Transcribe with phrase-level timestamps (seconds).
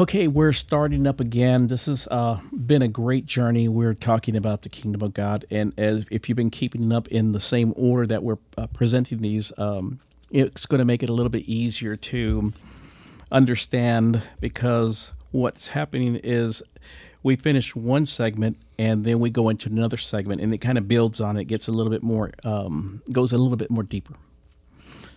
[0.00, 1.66] Okay, we're starting up again.
[1.66, 3.68] This has uh, been a great journey.
[3.68, 7.32] We're talking about the kingdom of God, and as if you've been keeping up in
[7.32, 10.00] the same order that we're uh, presenting these, um,
[10.30, 12.54] it's going to make it a little bit easier to
[13.30, 16.62] understand because what's happening is
[17.22, 20.88] we finish one segment and then we go into another segment, and it kind of
[20.88, 24.14] builds on it, gets a little bit more, um, goes a little bit more deeper.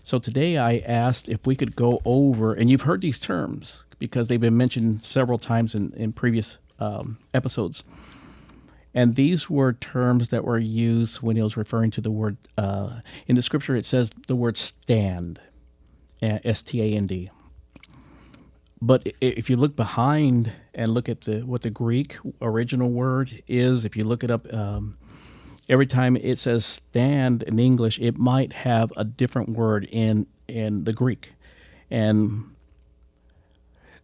[0.06, 4.28] So today I asked if we could go over, and you've heard these terms because
[4.28, 7.84] they've been mentioned several times in, in previous um, episodes.
[8.94, 13.00] And these were terms that were used when he was referring to the word, uh,
[13.26, 15.41] in the scripture, it says the word stand,
[16.22, 17.28] S T A N D.
[18.80, 23.86] But if you look behind and look at the what the Greek original word is,
[23.86, 25.00] if you look it up, um,
[25.70, 30.84] every time it says stand in English, it might have a different word in in
[30.84, 31.34] the Greek,
[31.90, 32.56] and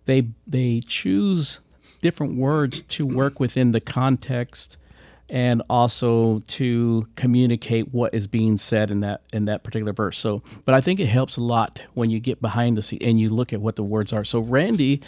[0.05, 1.59] they they choose
[2.01, 4.77] different words to work within the context
[5.29, 10.19] and also to communicate what is being said in that in that particular verse.
[10.19, 13.19] So, but I think it helps a lot when you get behind the scene and
[13.19, 14.25] you look at what the words are.
[14.25, 15.01] So, Randy,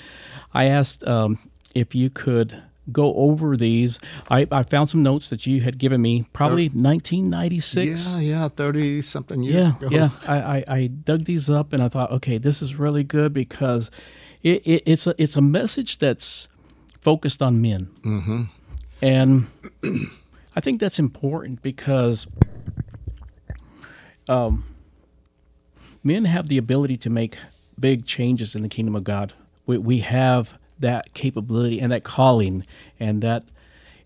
[0.53, 1.39] I asked um,
[1.75, 2.61] if you could
[2.91, 3.99] go over these.
[4.29, 8.15] I, I found some notes that you had given me, probably 1996.
[8.15, 9.87] Yeah, yeah, 30 something years yeah, ago.
[9.89, 13.33] Yeah, I, I, I dug these up and I thought, okay, this is really good
[13.33, 13.89] because
[14.41, 16.49] it, it, it's a it's a message that's
[16.99, 18.43] focused on men, mm-hmm.
[19.01, 19.47] and
[20.55, 22.27] I think that's important because
[24.27, 24.65] um,
[26.03, 27.37] men have the ability to make
[27.79, 29.33] big changes in the kingdom of God.
[29.65, 32.65] We, we have that capability and that calling,
[32.99, 33.43] and that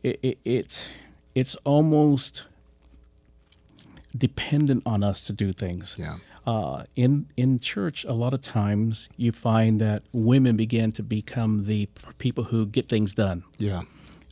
[0.03, 0.88] it, it, it's
[1.36, 2.45] it's almost
[4.17, 5.95] dependent on us to do things.
[6.00, 6.17] Yeah.
[6.45, 11.66] Uh, in in church, a lot of times you find that women begin to become
[11.66, 11.89] the
[12.20, 13.81] people who get things done Yeah.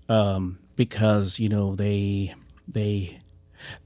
[0.08, 2.34] um, because you know they
[2.68, 3.16] they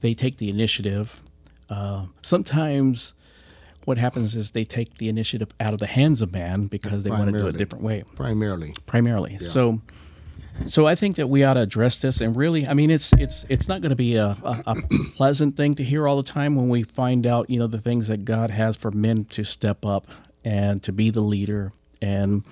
[0.00, 1.20] they take the initiative.
[1.68, 3.14] Uh, sometimes
[3.84, 7.10] what happens is they take the initiative out of the hands of man because they
[7.10, 8.74] want to do it a different way Primarily.
[8.86, 9.38] primarily.
[9.38, 9.80] So,
[10.66, 13.46] so I think that we ought to address this, and really, I mean, it's it's
[13.48, 14.76] it's not going to be a, a, a
[15.16, 18.08] pleasant thing to hear all the time when we find out, you know, the things
[18.08, 20.06] that God has for men to step up
[20.44, 22.44] and to be the leader, and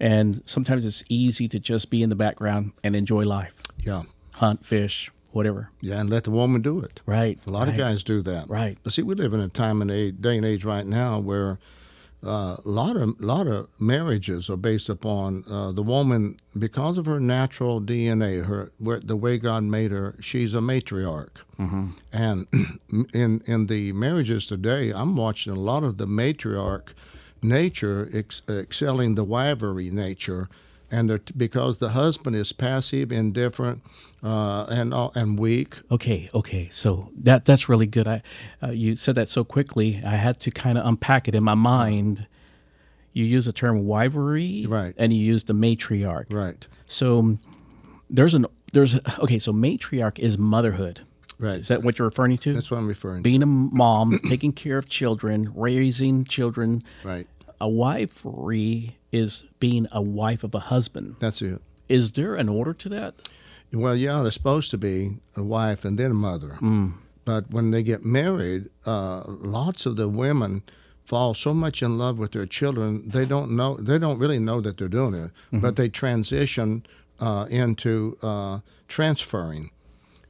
[0.00, 4.04] and sometimes it's easy to just be in the background and enjoy life, Yeah.
[4.34, 5.70] hunt, fish, whatever.
[5.80, 7.00] Yeah, and let the woman do it.
[7.06, 7.38] Right.
[7.46, 8.48] A lot of guys do that.
[8.48, 8.78] Right.
[8.82, 11.58] But see, we live in a time and a day and age right now where
[12.22, 17.06] uh, a lot of lot of marriages are based upon uh, the woman because of
[17.06, 20.16] her natural DNA, her where, the way God made her.
[20.20, 21.38] She's a matriarch,
[22.12, 22.46] and
[23.14, 26.88] in in the marriages today, I'm watching a lot of the matriarch
[27.42, 30.48] nature ex- excelling the wivery nature.
[30.90, 33.80] And they're- because the husband is passive, indifferent,
[34.22, 36.68] uh, and all- and weak, Okay, okay.
[36.70, 38.08] So that that's really good.
[38.08, 38.22] I
[38.62, 40.00] uh, you said that so quickly.
[40.04, 42.26] I had to kind of unpack it in my mind.
[43.12, 44.94] You use the term wivery, Right.
[44.96, 46.66] And you use the matriarch, right?
[46.86, 47.40] So um,
[48.08, 49.38] there's an there's okay.
[49.38, 51.00] So matriarch is motherhood.
[51.38, 51.58] Right.
[51.58, 52.52] Is that what you're referring to?
[52.52, 53.22] That's what I'm referring to.
[53.22, 56.82] Being a mom, taking care of children, raising children.
[57.02, 57.26] Right.
[57.60, 61.16] A wifery is being a wife of a husband.
[61.20, 61.60] That's it.
[61.88, 63.28] Is there an order to that?
[63.72, 66.58] Well, yeah, they're supposed to be a wife and then a mother.
[67.24, 70.62] But when they get married, uh, lots of the women
[71.04, 74.60] fall so much in love with their children they don't know they don't really know
[74.60, 76.86] that they're doing it, but they transition
[77.18, 79.70] uh, into uh, transferring.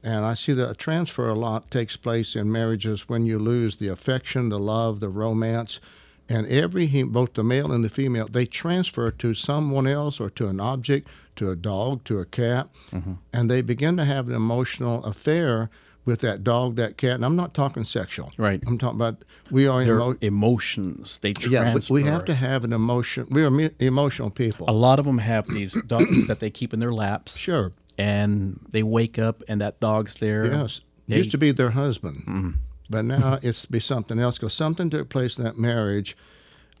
[0.03, 3.75] And I see that a transfer a lot takes place in marriages when you lose
[3.75, 5.79] the affection, the love, the romance.
[6.29, 10.47] And every, both the male and the female, they transfer to someone else or to
[10.47, 12.69] an object, to a dog, to a cat.
[12.91, 13.13] Mm-hmm.
[13.33, 15.69] And they begin to have an emotional affair
[16.05, 17.15] with that dog, that cat.
[17.15, 18.31] And I'm not talking sexual.
[18.37, 18.63] Right.
[18.65, 21.19] I'm talking about we are emo- emotions.
[21.21, 21.93] They yeah, transfer.
[21.93, 23.27] we, we have to have an emotion.
[23.29, 24.69] We are me- emotional people.
[24.69, 27.73] A lot of them have these dogs that they keep in their laps, Sure.
[27.97, 30.45] and they wake up and that dog's there.
[30.45, 30.81] Yes.
[31.07, 32.49] They- Used to be their husband, mm-hmm.
[32.91, 33.47] But now mm-hmm.
[33.47, 36.15] it's to be something else because something took place in that marriage.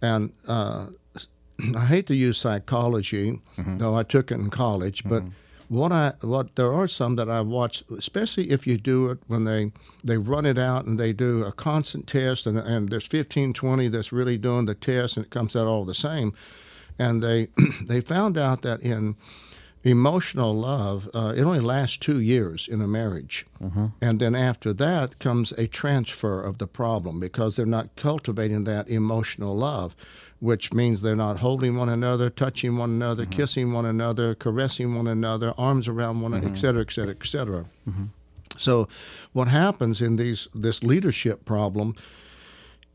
[0.01, 0.87] And uh,
[1.75, 3.77] I hate to use psychology, mm-hmm.
[3.77, 5.75] though I took it in college, but mm-hmm.
[5.75, 9.45] what I what there are some that I've watched, especially if you do it when
[9.45, 9.71] they
[10.03, 13.87] they run it out and they do a constant test, and and there's 15, 20
[13.87, 16.33] that's really doing the test, and it comes out all the same.
[16.99, 17.47] And they
[17.87, 19.15] they found out that in
[19.83, 23.45] emotional love, uh, it only lasts two years in a marriage.
[23.61, 23.87] Mm-hmm.
[24.01, 28.89] And then after that comes a transfer of the problem because they're not cultivating that
[28.89, 29.95] emotional love,
[30.39, 33.39] which means they're not holding one another, touching one another, mm-hmm.
[33.39, 36.61] kissing one another, caressing one another, arms around one another, et mm-hmm.
[36.61, 37.65] cetera, et cetera, et cetera.
[38.57, 38.87] So,
[39.33, 41.95] what happens in these this leadership problem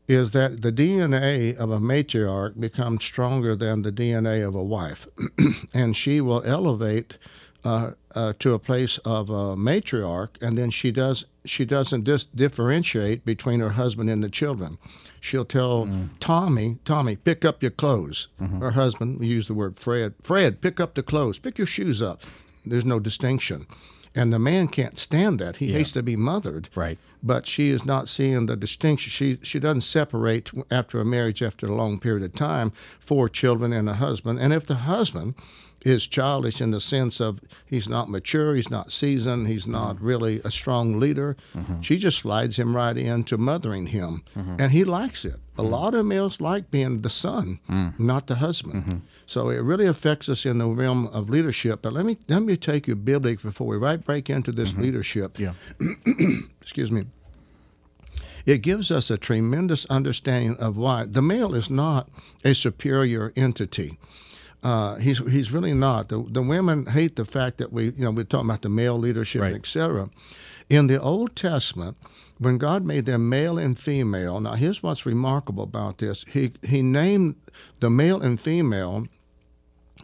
[0.07, 5.07] is that the DNA of a matriarch becomes stronger than the DNA of a wife,
[5.73, 7.17] and she will elevate
[7.65, 12.25] uh, uh, to a place of a matriarch, and then she does she doesn't dis-
[12.25, 14.77] differentiate between her husband and the children.
[15.21, 15.89] She'll tell
[16.19, 18.27] Tommy, Tommy, pick up your clothes.
[18.59, 22.01] Her husband, we use the word Fred, Fred, pick up the clothes, pick your shoes
[22.01, 22.21] up.
[22.65, 23.65] There's no distinction.
[24.13, 25.57] And the man can't stand that.
[25.57, 26.97] He hates to be mothered Right.
[27.27, 29.11] But she is not seeing the distinction.
[29.11, 33.73] She she doesn't separate after a marriage after a long period of time four children
[33.73, 34.39] and a husband.
[34.39, 35.35] And if the husband
[35.81, 39.73] is childish in the sense of he's not mature, he's not seasoned, he's mm-hmm.
[39.73, 41.79] not really a strong leader, mm-hmm.
[41.81, 44.55] she just slides him right into mothering him, mm-hmm.
[44.59, 45.39] and he likes it.
[45.59, 47.99] A lot of males like being the son, mm.
[47.99, 49.01] not the husband.
[49.25, 51.81] So it really affects us in the realm of leadership.
[51.81, 55.39] But let me let me take you biblically before we right break into this leadership
[55.39, 55.53] Yeah.
[56.61, 57.05] excuse me,
[58.47, 62.09] it gives us a tremendous understanding of why the male is not
[62.43, 63.99] a superior entity.
[64.63, 66.09] Uh, he's he's really not.
[66.09, 68.97] The, the women hate the fact that we you know we're talking about the male
[68.97, 69.53] leadership, Right.
[69.55, 70.09] etc.
[70.69, 71.95] In the Old Testament,
[72.39, 76.25] when God made them male and female, now here's what's remarkable about this.
[76.31, 77.35] He he named
[77.81, 79.07] the male and female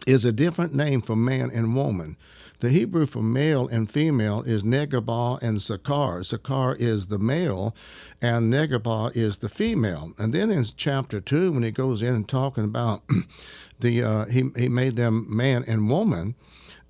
[0.06, 2.16] is a different name for man and woman.
[2.60, 6.20] The Hebrew for male and female is Negabah and Zakar.
[6.20, 7.74] Zakar is the male,
[8.22, 10.12] and Negabah is the female.
[10.18, 13.02] And then in chapter two, when he goes in and talking about
[13.80, 16.34] the uh, he he made them man and woman,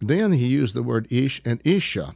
[0.01, 2.15] then he used the word ish and isha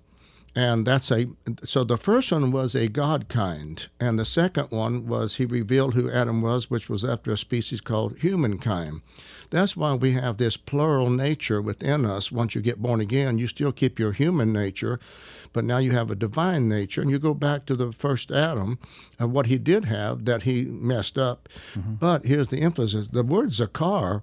[0.58, 1.26] and that's a
[1.62, 5.94] so the first one was a god kind and the second one was he revealed
[5.94, 9.00] who adam was which was after a species called humankind
[9.50, 13.46] that's why we have this plural nature within us once you get born again you
[13.46, 14.98] still keep your human nature
[15.52, 18.78] but now you have a divine nature and you go back to the first adam
[19.18, 21.94] of what he did have that he messed up mm-hmm.
[21.94, 24.22] but here's the emphasis the word zakar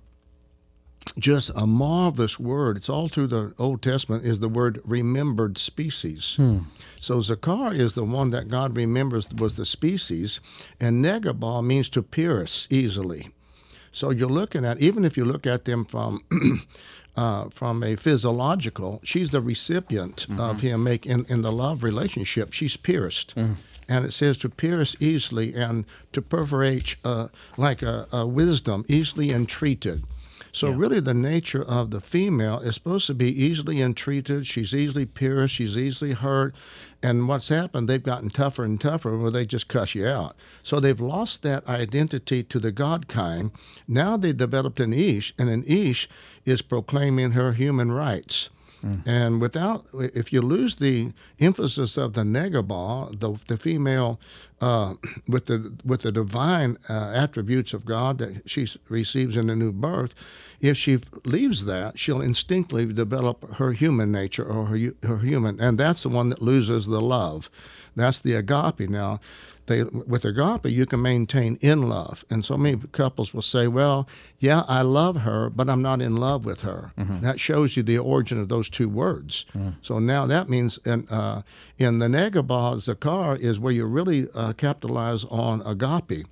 [1.17, 2.77] just a marvelous word.
[2.77, 6.35] It's all through the Old Testament is the word remembered species.
[6.35, 6.59] Hmm.
[6.99, 10.39] So Zakar is the one that God remembers was the species,
[10.79, 13.29] and Negabah means to pierce easily.
[13.95, 16.21] So you're looking at even if you look at them from
[17.15, 22.51] uh, from a physiological, she's the recipient of him making in, in the love relationship.
[22.51, 23.33] She's pierced,
[23.87, 29.31] and it says to pierce easily and to perforate uh, like a, a wisdom, easily
[29.31, 30.03] entreated.
[30.55, 34.47] So really, the nature of the female is supposed to be easily entreated.
[34.47, 35.55] She's easily pierced.
[35.55, 36.55] She's easily hurt.
[37.03, 37.89] And what's happened?
[37.89, 40.37] They've gotten tougher and tougher, where they just cuss you out.
[40.63, 43.51] So they've lost that identity to the God kind.
[43.85, 46.07] Now they've developed an Ish, and an Ish
[46.45, 48.49] is proclaiming her human rights.
[49.05, 54.19] And without, if you lose the emphasis of the negabah, the, the female,
[54.61, 54.93] uh,
[55.27, 59.71] with the with the divine uh, attributes of God that she receives in the new
[59.71, 60.13] birth,
[60.61, 65.77] if she leaves that, she'll instinctively develop her human nature or her her human, and
[65.77, 67.49] that's the one that loses the love.
[67.95, 68.89] That's the agape.
[68.89, 69.19] Now,
[69.67, 74.07] they with agape you can maintain in love, and so many couples will say, "Well,
[74.39, 76.91] yeah, I love her, but I'm not in love with her."
[77.21, 79.45] That shows you the origin of those two words.
[79.81, 81.41] So now that means in uh,
[81.77, 86.25] in the negabah zakar is where you really uh, capitalize on agape.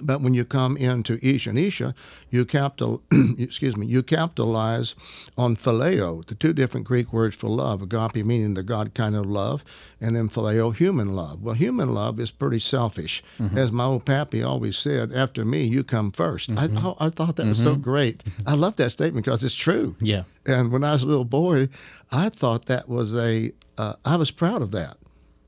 [0.00, 1.94] But when you come into Ish and Isha,
[2.30, 3.02] you capital,
[3.38, 4.94] excuse me, you capitalize
[5.36, 7.82] on phileo, the two different Greek words for love.
[7.82, 9.64] Agape meaning the God kind of love,
[10.00, 11.42] and then phileo, human love.
[11.42, 13.58] Well, human love is pretty selfish, mm-hmm.
[13.58, 15.12] as my old pappy always said.
[15.12, 16.78] After me, you come 1st I, mm-hmm.
[16.78, 17.82] thought- I thought that was so mm-hmm.
[17.82, 18.24] great.
[18.46, 19.96] I love that statement because it's true.
[20.00, 20.22] Yeah.
[20.46, 21.68] And when I was a little boy,
[22.10, 23.52] I thought that was a.
[23.78, 24.96] Uh, I was proud of that.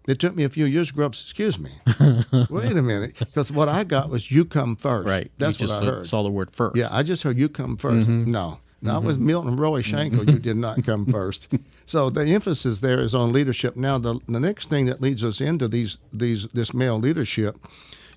[0.06, 1.12] It took me a few years to grow up.
[1.12, 1.70] Excuse me.
[2.50, 5.08] Wait a minute, because what I got was "you come first.
[5.08, 5.30] Right.
[5.38, 6.06] That's you what I heard.
[6.06, 6.76] saw the word first.
[6.76, 8.30] Yeah, I just heard "you come 1st mm-hmm.
[8.30, 9.06] No, not mm-hmm.
[9.06, 10.30] with Milton Roy Shankle.
[10.30, 11.52] You did not come first.
[11.86, 13.76] So the emphasis there is on leadership.
[13.76, 17.56] Now, the the next thing that leads us into these these this male leadership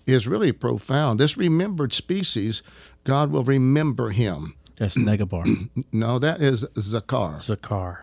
[0.06, 1.20] is really profound.
[1.20, 2.64] This remembered species,
[3.06, 4.56] God will remember him.
[4.78, 5.70] That's Negabar.
[5.92, 7.38] No, that is Zakar.
[7.38, 8.00] Zakar.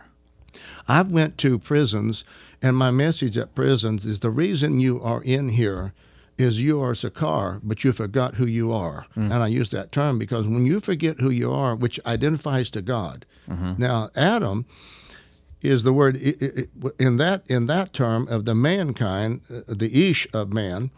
[0.89, 2.25] I've went to prisons,
[2.63, 5.93] and my message at prisons is the reason you are in here
[6.37, 9.07] is you are Zakar, but you forgot who you are.
[9.17, 9.25] Mm.
[9.25, 12.83] And I use that term because when you forget who you are, which identifies to
[12.83, 13.25] God.
[13.49, 13.75] Mm-hmm.
[13.79, 14.67] Now, Adam
[15.63, 20.53] is the word in that in that term of the mankind, uh, the ish of
[20.53, 20.91] man.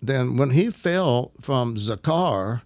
[0.00, 2.62] Then when he fell from Zakar,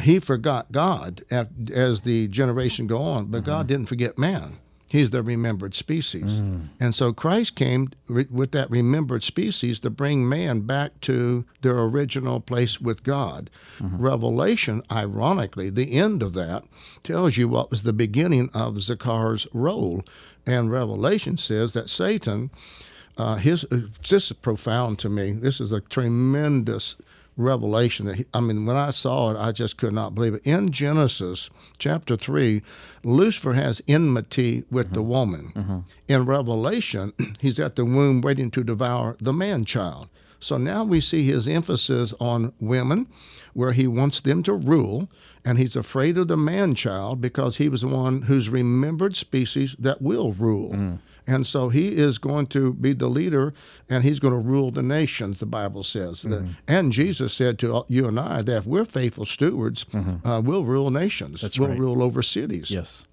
[0.00, 3.46] he forgot God as the generation go on, but mm-hmm.
[3.46, 4.58] God didn't forget man.
[4.92, 6.42] He's the remembered species.
[6.78, 11.78] And so Christ came re- with that remembered species to bring man back to their
[11.78, 13.48] original place with God.
[13.80, 16.64] Revelation, ironically, the end of that
[17.02, 20.04] tells you what was the beginning of Zakar's role.
[20.44, 22.50] And Revelation says that Satan,
[23.16, 25.32] uh, his uh, this is profound to me.
[25.32, 26.96] This is a tremendous
[27.36, 30.46] revelation that he, I mean when I saw it I just could not believe it.
[30.46, 32.62] In Genesis chapter 3,
[33.04, 35.08] Lucifer has enmity with the mm-hmm.
[35.08, 35.52] woman.
[35.54, 35.78] Mm-hmm.
[36.08, 40.08] In Revelation, he's at the womb waiting to devour the man child.
[40.42, 43.06] So now we see his emphasis on women,
[43.54, 45.08] where he wants them to rule,
[45.44, 49.76] and he's afraid of the man child because he was the one who's remembered species
[49.78, 50.72] that will rule.
[50.72, 50.98] Mm.
[51.26, 53.54] And so he is going to be the leader
[53.88, 56.24] and he's going to rule the nations, the Bible says.
[56.68, 59.86] And Jesus said to you and I that if we're faithful stewards,
[60.24, 61.78] uh, we'll rule nations, That's we'll right.
[61.78, 62.70] rule over cities.
[62.70, 63.04] Yes.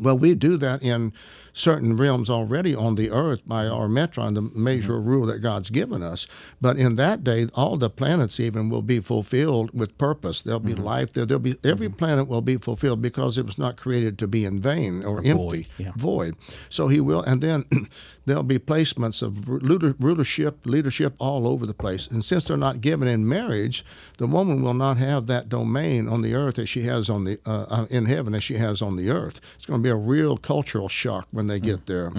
[0.00, 1.12] Well, we do that in
[1.52, 5.10] certain realms already on the earth by our metron, the measure of mm-hmm.
[5.10, 6.26] rule that God's given us.
[6.60, 10.40] But in that day, all the planets even will be fulfilled with purpose.
[10.40, 10.84] There'll be mm-hmm.
[10.84, 11.26] life there.
[11.26, 11.96] There'll be every mm-hmm.
[11.96, 15.32] planet will be fulfilled because it was not created to be in vain or, empty,
[15.32, 15.92] void, yeah.
[15.96, 16.36] void.
[16.68, 17.64] So He will, and then
[18.28, 22.06] there'll be placements of ruler- rulership, leadership all over the place.
[22.06, 23.84] And since they're not given in marriage,
[24.18, 27.38] the woman will not have that domain on the earth as she has on the
[27.46, 29.40] uh, uh, in heaven as she has on the earth.
[29.56, 32.10] It's going to be a real cultural shock when they get there.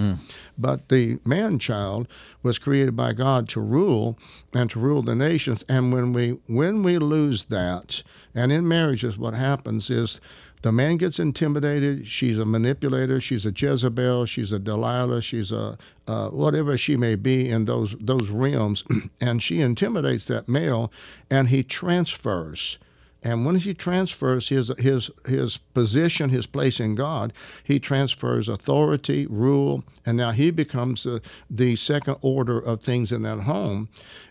[0.58, 2.08] But the man child
[2.42, 4.18] was created by God to rule
[4.52, 5.64] and to rule the nations.
[5.68, 8.02] And when we when we lose that,
[8.34, 10.20] and in marriages, what happens is
[10.62, 12.06] the man gets intimidated.
[12.06, 13.20] She's a manipulator.
[13.20, 14.26] She's a Jezebel.
[14.26, 15.22] She's a Delilah.
[15.22, 18.84] She's a uh, whatever she may be in those those realms,
[19.20, 20.92] and she intimidates that male,
[21.30, 22.78] and he transfers.
[23.22, 29.26] And when he transfers his his his position, his place in God, he transfers authority,
[29.26, 33.88] rule, and now he becomes the, the second order of things in that home.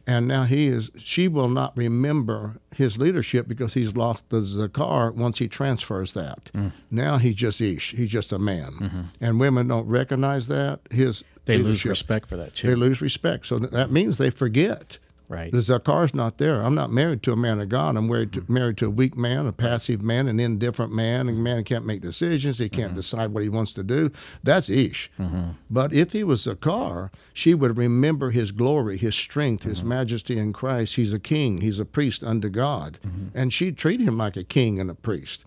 [0.07, 5.13] And now he is she will not remember his leadership because he's lost the zakar
[5.13, 6.49] once he transfers that.
[6.53, 6.71] Mm.
[6.89, 8.71] Now he's just ish, he's just a man.
[8.71, 9.01] Mm-hmm.
[9.21, 10.79] And women don't recognize that.
[10.89, 12.67] His They lose respect for that too.
[12.67, 13.45] They lose respect.
[13.45, 14.97] So th- that means they forget.
[15.29, 15.51] Right.
[15.51, 16.61] The zakar's not there.
[16.63, 17.95] I'm not married to a man of God.
[17.95, 18.53] I'm married to, mm-hmm.
[18.53, 21.29] married to a weak man, a passive man, an indifferent man.
[21.29, 22.57] A man who can't make decisions.
[22.57, 22.95] He can't mm-hmm.
[22.95, 24.11] decide what he wants to do.
[24.43, 25.11] That's Ish.
[25.19, 25.51] Mm-hmm.
[25.69, 30.51] But if he was Zakar, she would remember his glory, his strength, his majesty in
[30.51, 30.95] Christ.
[30.95, 31.61] He's a king.
[31.61, 32.97] He's a priest unto God.
[33.35, 35.45] And she'd treat him like a king and a priest.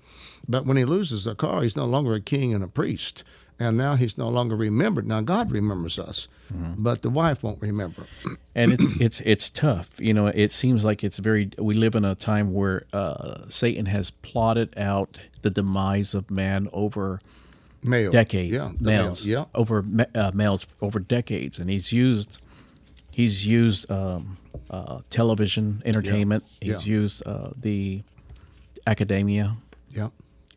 [0.48, 3.24] But when he loses Zakar, he's no longer a king and a priest.
[3.58, 5.06] And now he's no longer remembered.
[5.06, 8.06] Now God remembers us, but the wife won't remember.
[8.54, 9.90] and it's it's it's tough.
[10.00, 11.50] You know, it seems like it's very.
[11.58, 16.68] We live in a time where uh, Satan has plotted out the demise of man
[16.72, 17.20] over
[17.84, 18.10] Male.
[18.10, 18.72] decades, Yeah.
[18.80, 19.02] the male.
[19.04, 19.44] males, Yeah.
[19.54, 22.38] over uh, males over decades, and he's used
[23.12, 24.38] he's used um,
[24.70, 26.44] uh, television entertainment.
[26.60, 26.74] Yeah.
[26.76, 28.02] He's used uh, the
[28.86, 29.56] academia.
[29.90, 30.08] Yeah.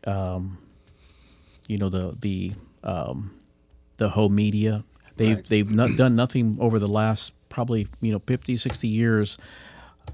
[0.06, 0.58] Um,
[1.68, 2.52] you know the the
[2.86, 3.32] um,
[3.98, 4.84] the whole media.
[5.16, 5.46] They've Right.
[5.48, 9.36] they've not done nothing over the last probably you know 50, 60 years.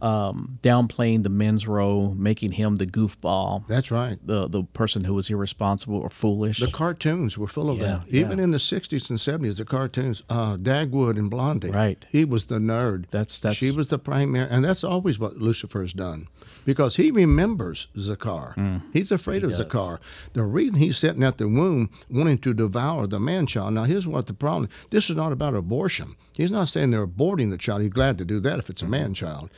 [0.00, 4.18] Um, downplaying the men's role, making him the goofball, That's right.
[4.26, 6.60] the the person who was irresponsible or foolish.
[6.60, 8.08] The cartoons were full of Yeah, that.
[8.08, 8.44] Even yeah.
[8.44, 11.70] in the 60s and 70s, the cartoons, uh, Dagwood and Blondie.
[11.70, 12.06] Right.
[12.10, 13.04] He was the nerd.
[13.10, 14.48] That's- that's- She was the primary.
[14.48, 16.26] And that's always what Lucifer's done
[16.64, 18.80] because he remembers Zakar.
[18.92, 19.56] He's afraid of Mm.
[19.56, 19.66] does.
[19.66, 19.98] Zakar.
[20.32, 23.74] The reason he's sitting at the womb wanting to devour the man child.
[23.74, 26.14] Now, here's what the problem this is not about abortion.
[26.36, 27.82] He's not saying they're aborting the child.
[27.82, 28.90] He's glad to do that if it's a Mm-hmm.
[28.90, 29.50] man child.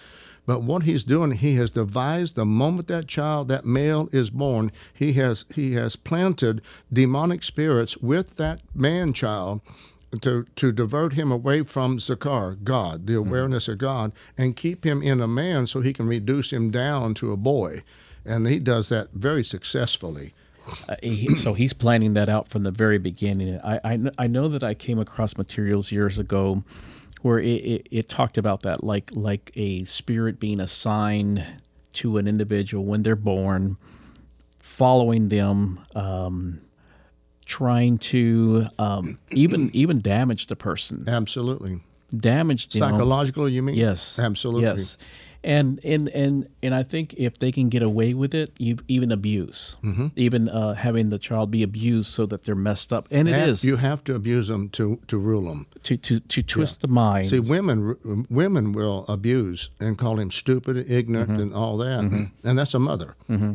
[0.47, 4.73] But what he's doing, he has devised the moment that child, that male is born,
[4.93, 6.61] he has he has planted
[6.93, 9.63] demonic spirits with that man child
[10.23, 15.03] to to divert him away from Zakar, God, the awareness of God, and keep him
[15.03, 17.83] in a man so he can reduce him down to a boy.
[18.25, 20.35] And he does that very successfully.
[20.89, 23.61] Uh, he, so he's planning that out from the very beginning.
[23.63, 26.65] I, I, I know that I came across materials years ago
[27.21, 31.45] where it, it, it talked about that, like like a spirit being assigned
[31.95, 33.77] to an individual when they're born,
[34.59, 36.61] following them, um,
[37.45, 41.81] trying to um, even even damage the person, Absolutely.
[42.17, 42.81] damage them.
[42.81, 43.75] Psychological, you mean?
[43.77, 44.19] Yes.
[44.19, 44.63] Absolutely.
[44.65, 44.99] Yes.
[45.45, 48.51] And and and and I think if they can get away with it,
[48.89, 50.07] even abuse, Mm-hmm.
[50.17, 53.51] even uh, having the child be abused so that they're messed up, and it And
[53.51, 55.67] is You have to abuse them to, to rule them.
[55.83, 57.29] to to to twist the mind.
[57.31, 57.97] See, women
[58.31, 61.43] women will abuse and call him stupid, ignorant, Mm-hmm.
[61.43, 62.01] and all that,
[62.45, 63.15] and that's a mother.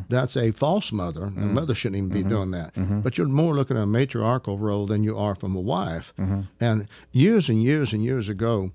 [0.09, 1.23] That's a false mother.
[1.25, 1.53] A Mm-hmm.
[1.53, 2.71] mother shouldn't even be doing that.
[3.03, 6.13] But you're more looking at a matriarchal role than you are from a wife.
[6.19, 6.41] Mm-hmm.
[6.59, 8.71] And years and years and years ago.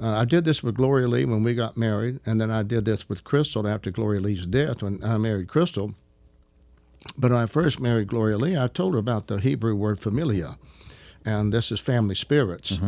[0.00, 2.84] Uh, I did this with Gloria Lee when we got married, and then I did
[2.84, 5.94] this with Crystal after Gloria Lee's death when I married Crystal.
[7.18, 10.58] But when I first married Gloria Lee, I told her about the Hebrew word familia,
[11.24, 12.78] and this is family spirits.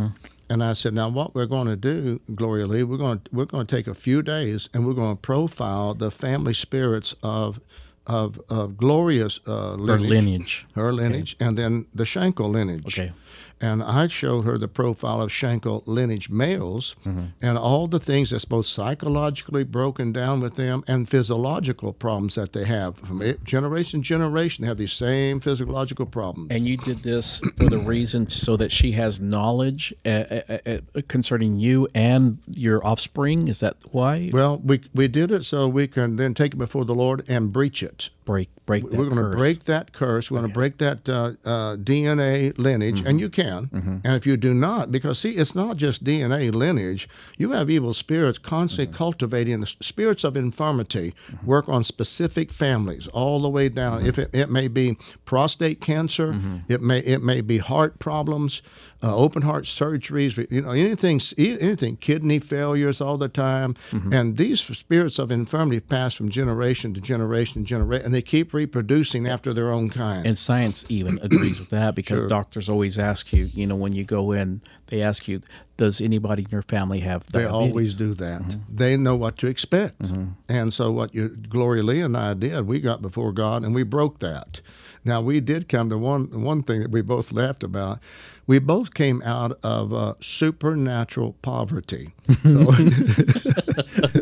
[0.51, 3.45] And I said, now what we're going to do, Gloria Lee, we're going to, we're
[3.45, 7.61] going to take a few days and we're going to profile the family spirits of
[8.07, 10.67] of, of Gloria's uh, lineage, lineage.
[10.75, 12.99] her lineage, and then the Shankle lineage.
[12.99, 13.13] Okay.
[13.61, 16.95] And I showed her the profile of Shankle lineage males
[17.41, 22.53] and all the things that's both psychologically broken down with them and physiological problems that
[22.53, 22.97] they have.
[22.99, 26.49] From generation to generation, they have these same physiological problems.
[26.51, 30.79] And you did this for the reason so that she has knowledge uh, uh, uh,
[31.09, 33.49] concerning you and your offspring.
[33.49, 34.31] Is that why?
[34.33, 37.53] well, we, we did it so we can then take it before the Lord and
[37.53, 38.11] breach it.
[38.25, 40.31] break break that We're going to break that curse.
[40.31, 43.48] We're going to break that uh, uh, DNA lineage, and you can.
[43.49, 43.99] Mm-hmm.
[44.05, 47.09] And if you do not, because see, it's not just DNA lineage.
[47.37, 48.97] You have evil spirits constantly mm-hmm.
[48.97, 51.15] cultivating the spirits of infirmity.
[51.31, 51.47] Mm-hmm.
[51.47, 54.07] Work on specific families all the way down.
[54.07, 56.39] If it, it may be prostate cancer,
[56.69, 58.63] it may it may be heart problems,
[59.03, 60.37] uh, open heart surgeries.
[60.51, 63.75] You know anything anything kidney failures all the time,
[64.13, 68.53] and these spirits of infirmity pass from generation to generation to generation, and they keep
[68.53, 70.27] reproducing after their own kind.
[70.27, 72.29] And science even agrees with that because Sure.
[72.29, 75.41] doctors always ask you, you know, when you go in, they ask you,
[75.77, 78.57] does anybody in your family have They always do that.
[78.69, 80.11] They know what to expect.
[80.49, 83.83] And so, what you, Gloria Lee and I did, we got before God and we
[83.85, 84.61] broke that.
[85.05, 88.01] Now, we did come to one one thing that we both laughed about.
[88.47, 92.15] We both came out of uh, supernatural poverty.
[92.43, 92.71] So,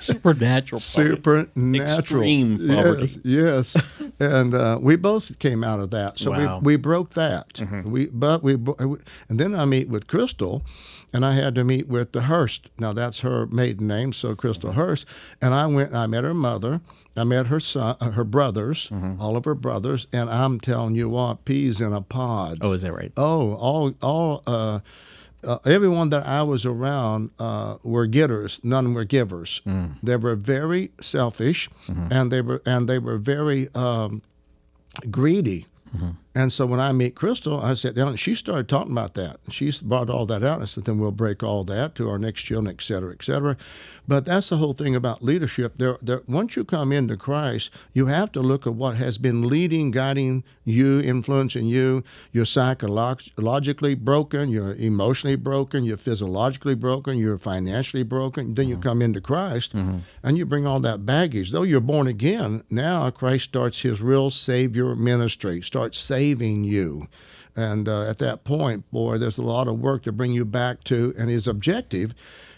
[0.14, 0.80] supernatural.
[0.80, 1.16] poverty.
[1.16, 3.20] supernatural Extreme poverty.
[3.24, 3.76] Yes, yes.
[4.20, 6.18] and uh, we both came out of that.
[6.18, 6.38] So Wow.
[6.38, 6.64] Mm-hmm.
[6.64, 7.60] we, we broke that.
[7.84, 10.62] We but we and then I meet with Crystal,
[11.12, 12.70] and I had to meet with the Hurst.
[12.78, 14.80] Now that's her maiden name, so Crystal Mm-hmm.
[14.80, 15.06] Hurst.
[15.42, 15.94] And I went.
[15.94, 16.80] I met her mother.
[17.16, 19.20] I met her son, uh, her brothers, Mm-hmm.
[19.20, 22.58] all of her brothers, and I'm telling you what, peas in a pod.
[22.60, 23.12] Oh, is that right?
[23.16, 24.78] Oh, all all uh,
[25.44, 28.60] uh, everyone that I was around uh, were getters.
[28.62, 29.60] None were givers.
[30.02, 31.68] They were very selfish,
[32.10, 34.22] and they were and they were very um,
[35.10, 35.66] greedy.
[36.32, 39.40] And so when I meet Crystal, I sat down and she started talking about that.
[39.50, 40.62] She brought all that out.
[40.62, 43.56] I said, then we'll break all that to our next children, et cetera, et cetera.
[44.06, 45.74] But that's the whole thing about leadership.
[45.78, 49.48] There, there, once you come into Christ, you have to look at what has been
[49.48, 52.04] leading, guiding you, influencing you.
[52.30, 58.54] You're psychologically broken, you're emotionally broken, you're physiologically broken, you're financially broken.
[58.54, 58.82] Then you mm-hmm.
[58.84, 59.98] come into Christ mm-hmm.
[60.22, 61.50] and you bring all that baggage.
[61.50, 67.08] Though you're born again, now Christ starts his real Savior ministry, starts saving you.
[67.56, 70.84] And uh, at that point, boy, there's a lot of work to bring you back
[70.84, 71.14] to.
[71.18, 72.14] And his objective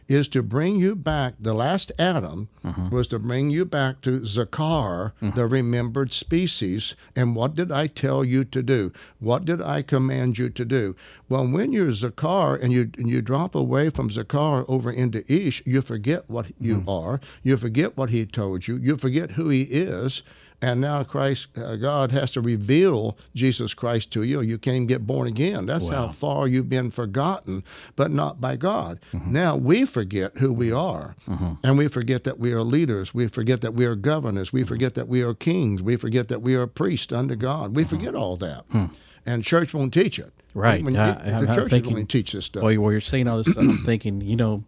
[0.09, 1.35] is to bring you back.
[1.41, 2.89] The last Adam uh-huh.
[2.91, 5.31] was to bring you back to Zakar, uh-huh.
[5.35, 6.95] the remembered species.
[7.17, 8.93] And what did I tell you to do?
[9.19, 10.95] What did I command you to do?
[11.29, 15.63] Well, when you're Zakar and you and you drop away from Zakar over into Ish,
[15.65, 16.89] you forget what you hmm.
[16.89, 17.21] are.
[17.43, 18.77] You forget what he told you.
[18.77, 20.23] You forget who he is.
[20.63, 24.41] And now Christ, uh, God has to reveal Jesus Christ to you.
[24.41, 25.67] You can't even get born again.
[25.67, 27.65] That's how far you've been forgotten,
[27.97, 29.01] but not by God.
[29.13, 29.33] Mm-hmm.
[29.33, 30.79] Now we forget who we mm-hmm.
[30.79, 31.55] are, mm-hmm.
[31.65, 33.13] and we forget that we are leaders.
[33.13, 34.53] We forget that we are governors.
[34.53, 35.83] We forget that we are kings.
[35.83, 37.75] We forget that we are priests under God.
[37.75, 38.87] We forget all that, hmm.
[39.27, 40.33] and church won't teach it.
[40.55, 40.85] Right.
[40.85, 42.63] When Uh, you- the I'm church thinking- to teach this stuff.
[42.63, 44.65] Well, you're saying all this stuff, I'm thinking, you know,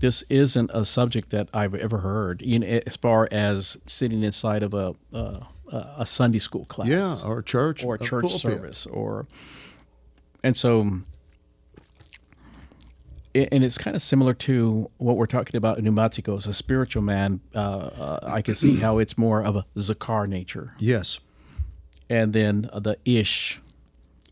[0.00, 2.42] this isn't a subject that I've ever heard.
[2.42, 5.46] You know, as far as sitting inside of a a,
[5.98, 8.40] a Sunday school class, yeah, or church, or a church pulpit.
[8.40, 9.26] service, or
[10.42, 11.00] and so.
[13.34, 17.40] And it's kind of similar to what we're talking about in Pneumaticos, a spiritual man.
[17.54, 21.20] Uh, uh, I can see how it's more of a zakar nature, Yes.
[22.08, 23.60] and then uh, the ish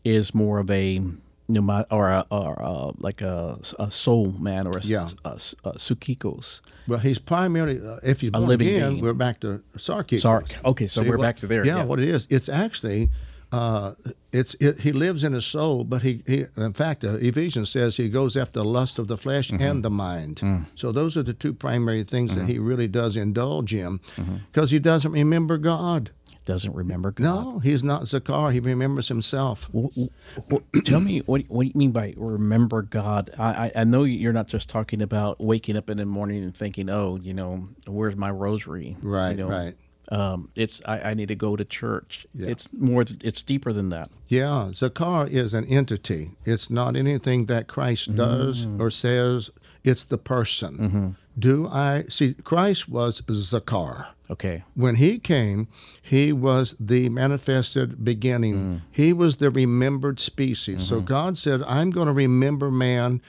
[0.03, 1.01] is more of a
[1.47, 5.09] pneuma or a, or a, like a, a soul man or a, Yeah.
[5.25, 5.31] a,
[5.63, 6.61] a sukikos.
[6.87, 9.03] Well, he's primarily, uh, if he's born living again, being.
[9.03, 10.21] we're back to Sarkikos.
[10.21, 10.65] Sark.
[10.65, 11.65] Okay, so See, we're what- back to there.
[11.65, 11.83] Yeah, Yeah.
[11.85, 13.09] what it is, it's actually
[13.53, 13.93] uh,
[14.33, 17.95] it's it, he lives in his soul, but he, he in fact uh, Ephesians says
[17.95, 20.65] he goes after the lust of the flesh and the mind.
[20.75, 24.01] So those are the two primary things that he really does indulge in,
[24.51, 26.11] because he doesn't remember God.
[26.47, 27.23] Doesn't remember God.
[27.23, 28.53] No, he's not Zakar.
[28.53, 29.67] He remembers himself.
[29.73, 30.09] W- w-
[30.49, 33.31] w- tell me what what do you mean by remember God?
[33.37, 36.55] I, I I know you're not just talking about waking up in the morning and
[36.55, 38.95] thinking, oh, you know, where's my rosary?
[39.01, 39.73] Right, you know, right.
[40.09, 42.25] Um, it's I, I need to go to church.
[42.33, 42.47] Yeah.
[42.47, 43.03] It's more.
[43.21, 44.09] It's deeper than that.
[44.29, 46.31] Yeah, Zakar is an entity.
[46.45, 49.49] It's not anything that Christ does or says.
[49.83, 51.15] It's the person.
[51.37, 52.33] Do I see?
[52.33, 54.07] Christ was Zakar.
[54.29, 54.63] Okay.
[54.73, 55.67] When he came,
[56.01, 58.55] he was the manifested beginning.
[58.55, 58.81] Mm.
[58.91, 60.87] He was the remembered species.
[60.87, 61.05] So mm-hmm.
[61.05, 63.21] God said, I'm going to remember man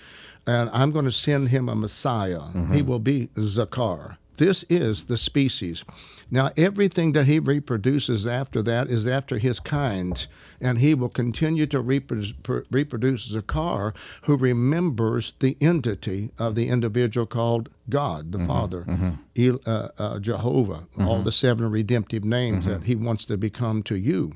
[0.47, 2.40] and I'm going to send him a Messiah.
[2.40, 2.75] Mm-hmm.
[2.75, 4.16] He will be Zakar.
[4.38, 5.85] This is the species.
[6.31, 10.27] Now, everything that he reproduces after that is after his kind,
[10.61, 16.69] and he will continue to reproduce, pr- reproduce Zakar, who remembers the entity of the
[16.69, 19.11] individual called God, the mm-hmm, Father, mm-hmm.
[19.37, 21.31] El, uh, uh, Jehovah, all the mm-hmm.
[21.31, 24.35] seven redemptive names that he wants to become to you.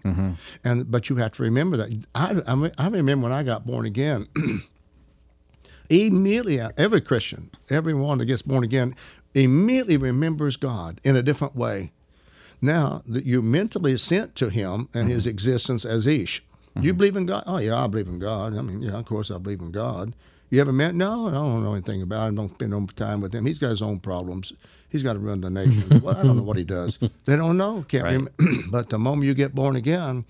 [0.64, 2.05] And but you have to remember that.
[2.14, 4.28] I, I, I remember when I got born again.
[5.90, 8.94] immediately every christian everyone that gets born again
[9.35, 11.92] immediately remembers god in a different way
[12.62, 15.31] now that you mentally sent to him and his mm-hmm.
[15.31, 16.42] existence as ish.
[16.75, 16.97] You mm-hmm.
[16.97, 17.42] believe in god?
[17.47, 18.57] Oh yeah i believe in god.
[18.57, 20.14] I mean yeah of course i believe in god.
[20.49, 20.95] You ever met?
[20.95, 22.37] No i don't know anything about him.
[22.37, 23.45] Don't spend no time with him.
[23.45, 24.53] He's got his own problems.
[24.88, 26.01] He's got to run the nation.
[26.03, 26.99] Well, i don't know what he does.
[27.25, 28.12] They don't know can't Right.
[28.12, 28.33] remember
[28.71, 30.25] but the moment you get born again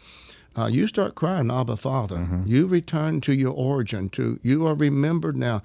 [0.54, 2.16] uh, you start crying, Abba Father.
[2.16, 2.42] Mm-hmm.
[2.46, 4.10] You return to your origin.
[4.10, 5.62] To you are remembered now.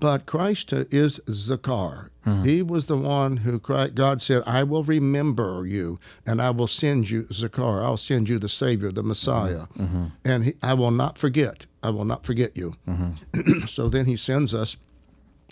[0.00, 2.08] But Christ is Zakar.
[2.24, 2.44] Hmm.
[2.44, 6.66] He was the one who cried, God said, "I will remember you, and I will
[6.66, 7.82] send you Zakar.
[7.82, 9.82] I'll send you the Savior, the Messiah, mm-hmm.
[9.82, 10.06] Mm-hmm.
[10.24, 11.66] and he, I will not forget.
[11.82, 13.66] I will not forget you." Mm-hmm.
[13.66, 14.76] so then He sends us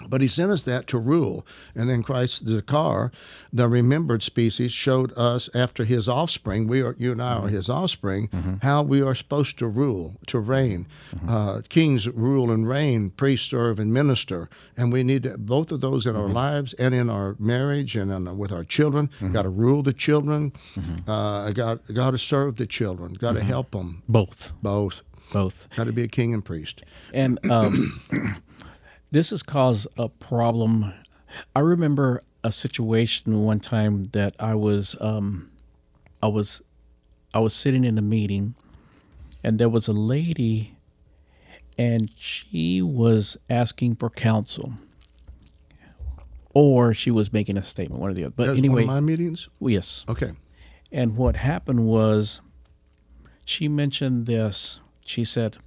[0.06, 1.46] but he sent us that to rule.
[1.74, 3.12] And then Christ, Zakar,
[3.52, 7.54] the remembered species, showed us after his offspring, we are, you and I are mm-hmm.
[7.54, 8.54] his offspring, mm-hmm.
[8.62, 10.86] how we are supposed to rule, to reign.
[11.14, 11.28] Mm-hmm.
[11.28, 14.48] Uh, kings rule and reign, priests serve and minister.
[14.76, 18.12] And we need to, both of those in our lives and in our marriage and
[18.12, 19.10] in, with our children.
[19.32, 20.52] Got to rule the children,
[21.06, 24.02] uh, got, got to serve the children, got to help them.
[24.08, 24.52] Both.
[24.62, 25.02] Both.
[25.32, 25.68] Both.
[25.76, 26.82] Got to be a king and priest.
[27.12, 28.00] And um,
[29.10, 30.92] this has caused a problem.
[31.54, 35.50] I remember a situation one time that I was um,
[36.22, 36.62] I was
[37.34, 38.54] I was sitting in a meeting
[39.44, 40.76] and there was a lady
[41.76, 44.74] and she was asking for counsel.
[46.54, 48.34] Or she was making a statement, one or the other.
[48.36, 49.48] But That's anyway, one of my meetings?
[49.60, 50.04] well, yes.
[50.08, 50.32] Okay.
[50.90, 52.40] And what happened was
[53.44, 54.80] she mentioned this.
[55.04, 55.58] She said,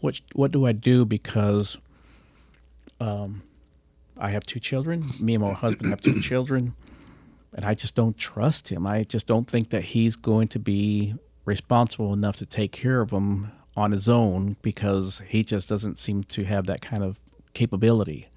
[0.00, 1.76] "What what do I do because
[3.02, 3.42] um
[4.16, 5.10] I have two children.
[5.18, 6.74] Me and my husband have two children,
[7.54, 8.86] and I just don't trust him.
[8.86, 13.10] I just don't think that he's going to be responsible enough to take care of
[13.10, 17.18] them on his own because he just doesn't seem to have that kind of
[17.54, 18.28] capability."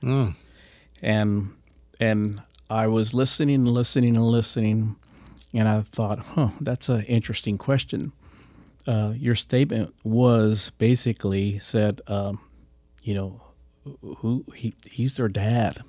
[1.02, 1.54] and
[2.00, 4.96] and I was listening and listening and listening,
[5.54, 8.12] and I thought, huh, that's an interesting question.
[8.88, 12.40] Uh, your statement was basically said, um,
[13.04, 13.42] you know,
[14.18, 15.84] who he he's their dad.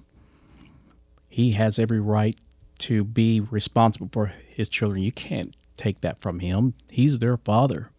[1.29, 2.37] He has every right
[2.79, 5.03] to be responsible for his children.
[5.03, 6.75] You can't take that from him.
[6.91, 7.91] He's their father.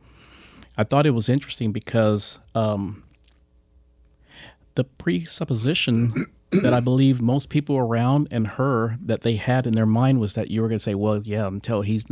[0.78, 3.04] I thought it was interesting because um,
[4.76, 9.86] the presupposition that I believe most people around and her that they had in their
[9.86, 12.04] mind was that you were going to say, well, yeah, until he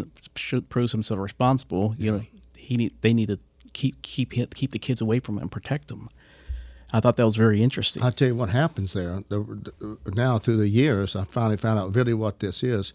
[0.69, 2.21] proves himself responsible, you know,
[2.56, 3.39] he need, they need to
[3.74, 6.10] keep keep keep the kids away from him and protect them.
[6.93, 8.04] I thought that was very interesting.
[8.04, 9.24] I'll tell you what happens there.
[9.30, 9.39] The,
[9.80, 12.93] the, now, through the years, I finally found out really what this is.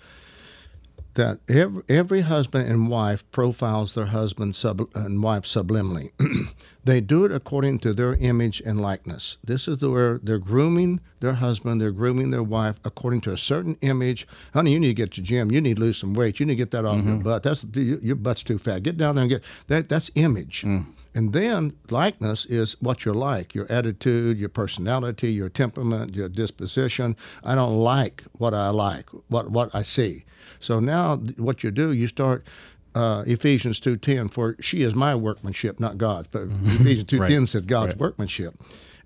[1.15, 6.13] That every, every husband and wife profiles their husband sub, and wife subliminally.
[6.85, 9.37] they do it according to their image and likeness.
[9.43, 13.37] This is the, where they're grooming their husband, they're grooming their wife according to a
[13.37, 14.27] certain image.
[14.55, 15.51] Honey, you need to get to gym.
[15.51, 16.39] You need to lose some weight.
[16.39, 17.23] You need to get that off your mm-hmm.
[17.23, 17.43] butt.
[17.43, 18.85] That's your your butt's too fat.
[18.85, 19.89] Get down there and get that.
[19.89, 20.63] That's image.
[20.63, 20.87] Mm.
[21.15, 27.17] And then likeness is what you're like, your attitude, your personality, your temperament, your disposition.
[27.43, 30.25] I don't like what I like, what what I see.
[30.61, 32.47] So now what you do, you start
[32.95, 36.29] uh, Ephesians 2.10, for she is my workmanship, not God's.
[36.29, 37.49] But Ephesians 2.10 Right.
[37.49, 38.01] said God's Right.
[38.01, 38.55] workmanship.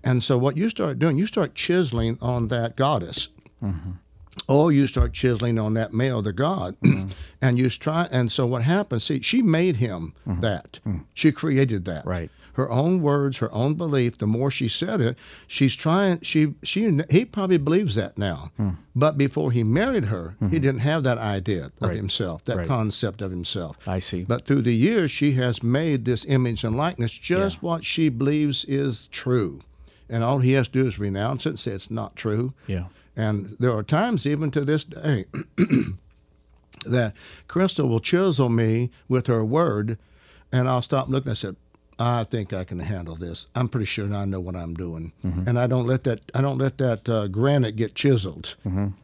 [0.03, 3.29] And so what you start doing, you start chiseling on that goddess
[4.47, 7.07] or you start chiseling on that male, the God, Mm-hmm.
[7.41, 8.07] and you try.
[8.11, 9.03] And so what happens?
[9.03, 10.79] See, she made him that.
[11.13, 12.01] She created that.
[12.01, 12.09] Mm-hmm.
[12.09, 12.29] Right.
[12.53, 14.17] Her own words, her own belief.
[14.17, 16.21] The more she said it, she's trying.
[16.21, 18.51] She she he probably believes that now.
[18.95, 21.85] But before he married her, he didn't have that idea of Mm-hmm.
[21.85, 21.97] Right.
[21.97, 22.67] himself, that Right.
[22.67, 23.75] concept of himself.
[23.85, 24.23] I see.
[24.23, 28.63] But through the years, she has made this image and likeness just what she believes
[28.69, 29.59] is true.
[30.09, 32.53] And all he has to do is renounce it and say it's not true.
[32.67, 32.85] Yeah.
[33.15, 35.25] And there are times, even to this day,
[36.85, 37.13] that
[37.47, 39.97] Crystal will chisel me with her word,
[40.51, 41.31] and I'll stop looking.
[41.31, 41.55] I said,
[41.97, 43.47] "I think I can handle this.
[43.55, 45.13] I'm pretty sure now I know what I'm doing."
[45.47, 48.55] And I don't let that I don't let that uh, granite get chiseled.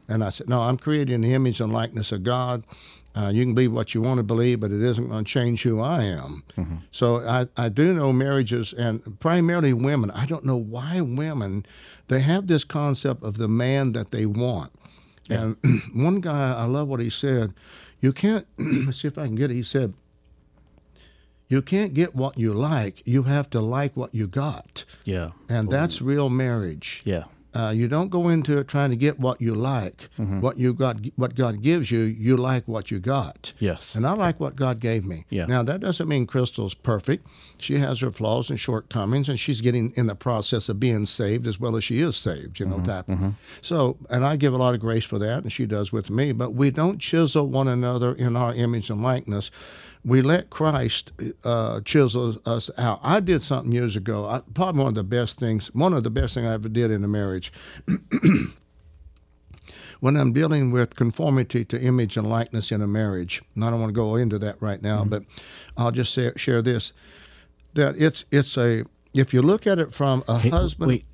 [0.08, 2.63] And I said, "No, I'm creating the image and likeness of God."
[3.13, 5.63] Uh, you can believe what you want to believe, but it isn't going to change
[5.63, 6.43] who I am.
[6.91, 10.12] So I, I do know marriages, and primarily women.
[10.12, 11.65] I don't know why women,
[12.08, 14.71] they have this concept of the man that they want.
[15.30, 15.58] And
[15.93, 17.54] one guy, I love what he said.
[18.00, 19.56] You can't, let's see if I can get it.
[19.56, 19.93] He said,
[21.50, 24.86] You can't get what you like, you have to like what you got.
[25.04, 25.32] Yeah.
[25.50, 27.02] And that's real marriage.
[27.04, 27.26] Yeah.
[27.54, 30.40] Uh, you don't go into it trying to get what you like, Mm-hmm.
[30.40, 32.00] what you got, what God gives you.
[32.00, 33.52] You like what you got.
[33.60, 33.94] Yes.
[33.96, 35.26] And I like what God gave me.
[35.30, 35.48] Yeah.
[35.48, 37.26] Now that doesn't mean Crystal's perfect.
[37.58, 41.46] She has her flaws and shortcomings, and she's getting in the process of being saved
[41.46, 42.60] as well as she is saved.
[42.60, 42.86] You know, Mm-hmm.
[43.26, 43.34] type.
[43.62, 46.32] So, and I give a lot of grace for that, and she does with me.
[46.32, 49.52] But we don't chisel one another in our image and likeness.
[50.04, 51.12] We let Christ
[51.44, 53.00] uh, chisel us out.
[53.04, 54.26] I did something years ago.
[54.26, 56.90] I, probably one of the best things, one of the best things I ever did
[56.90, 57.54] in a marriage
[60.00, 63.80] when I'm dealing with conformity to image and likeness in a marriage, and I don't
[63.80, 65.24] want to go into that right now, but
[65.78, 66.92] I'll just say, share this:
[67.76, 68.84] that it's it's a
[69.14, 71.06] if you look at it from a Hey, husband, Wait.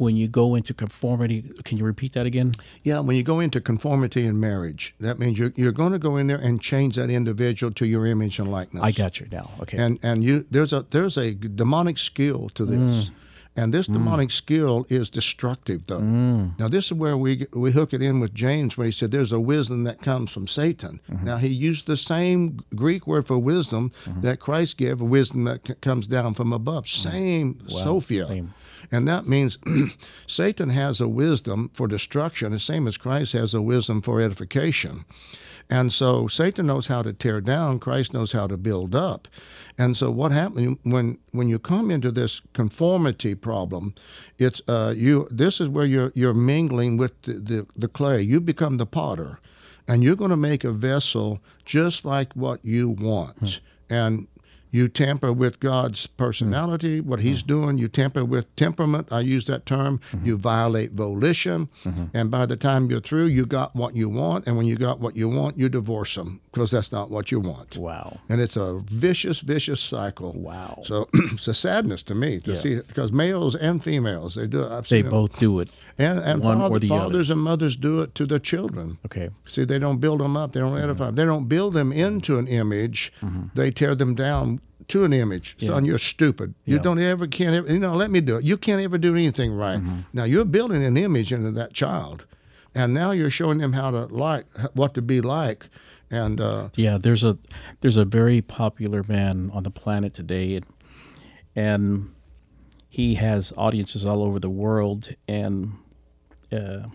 [0.00, 2.52] When you go into conformity, can you repeat that again?
[2.84, 6.16] yeah, when you go into conformity in marriage, that means you're you're going to go
[6.16, 8.82] in there and change that individual to your image and likeness.
[8.82, 9.50] I got you now.
[9.60, 9.76] Okay.
[9.76, 13.10] and and you there's a there's a demonic skill to this mm.
[13.56, 13.94] and this mm.
[13.94, 16.58] demonic skill is destructive though mm.
[16.58, 19.32] now this is where we we hook it in with james when he said there's
[19.32, 21.24] a wisdom that comes from satan mm-hmm.
[21.24, 24.20] now he used the same greek word for wisdom mm-hmm.
[24.20, 28.54] that christ gave wisdom that c- comes down from above same sophia same.
[28.90, 29.58] And that means
[30.26, 35.04] Satan has a wisdom for destruction, the same as Christ has a wisdom for edification.
[35.68, 39.28] And so Satan knows how to tear down, Christ knows how to build up.
[39.78, 43.94] And so what happens when when you come into this conformity problem,
[44.36, 48.20] it's uh, you this is where you're you're mingling with the, the, the clay.
[48.20, 49.38] You become the potter
[49.86, 53.60] and you're going to make a vessel just like what you want.
[53.88, 54.28] And
[54.70, 57.48] you tamper with God's personality, what He's mm-hmm.
[57.48, 57.78] doing.
[57.78, 59.08] You tamper with temperament.
[59.10, 59.98] I use that term.
[60.12, 60.26] Mm-hmm.
[60.26, 61.68] You violate volition.
[61.84, 62.04] Mm-hmm.
[62.14, 64.46] And by the time you're through, you got what you want.
[64.46, 67.40] And when you got what you want, you divorce them because that's not what you
[67.40, 67.76] want.
[67.76, 68.18] wow.
[68.28, 70.32] And it's a vicious, vicious cycle.
[70.32, 70.80] Wow.
[70.84, 72.58] So it's a sadness to me to Yeah.
[72.58, 74.70] see it because males and females, they do it.
[74.72, 75.70] I've They both do it.
[75.98, 77.04] And, and one father- or the other.
[77.04, 78.98] fathers and mothers do it to their children.
[79.06, 79.30] Okay.
[79.46, 80.52] See, they don't build them up.
[80.52, 81.06] They don't edify.
[81.06, 81.16] Mm-hmm.
[81.16, 83.12] They don't build them into an image.
[83.54, 84.59] They tear them down
[84.90, 85.56] to an image.
[85.58, 86.54] Son, you're stupid.
[86.64, 86.82] You Yeah.
[86.82, 87.72] don't ever can't ever.
[87.72, 88.44] You know, let me do it.
[88.44, 89.78] You can't ever do anything right.
[89.80, 90.00] Mm-hmm.
[90.12, 92.26] Now you're building an image into that child,
[92.74, 95.68] and now you're showing them how to like what to be like,
[96.10, 97.38] and uh, Yeah, there's a
[97.80, 100.66] there's a very popular man on the planet today, and,
[101.56, 102.10] and
[102.88, 105.14] he has audiences all over the world.
[105.28, 105.72] And
[106.52, 106.88] uh,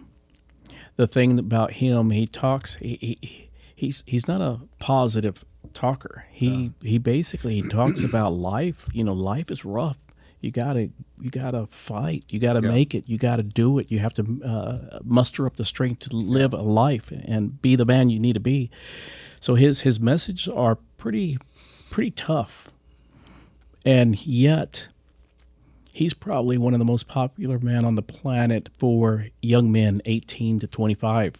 [0.97, 2.75] the thing about him, he talks.
[2.75, 5.43] He, he he's he's not a positive
[5.75, 6.25] talker.
[6.31, 8.87] He he basically he talks about life.
[8.93, 9.97] You know, life is rough.
[10.41, 12.23] You gotta you gotta fight.
[12.29, 12.69] You gotta Yeah.
[12.71, 13.03] make it.
[13.07, 13.91] You gotta do it.
[13.91, 17.85] You have to uh, muster up the strength to live a life and be the
[17.85, 18.69] man you need to be.
[19.39, 21.37] So his his messages are pretty
[21.91, 22.69] pretty tough,
[23.85, 24.89] and yet
[25.93, 30.59] he's probably one of the most popular men on the planet for young men 18
[30.59, 31.35] to 25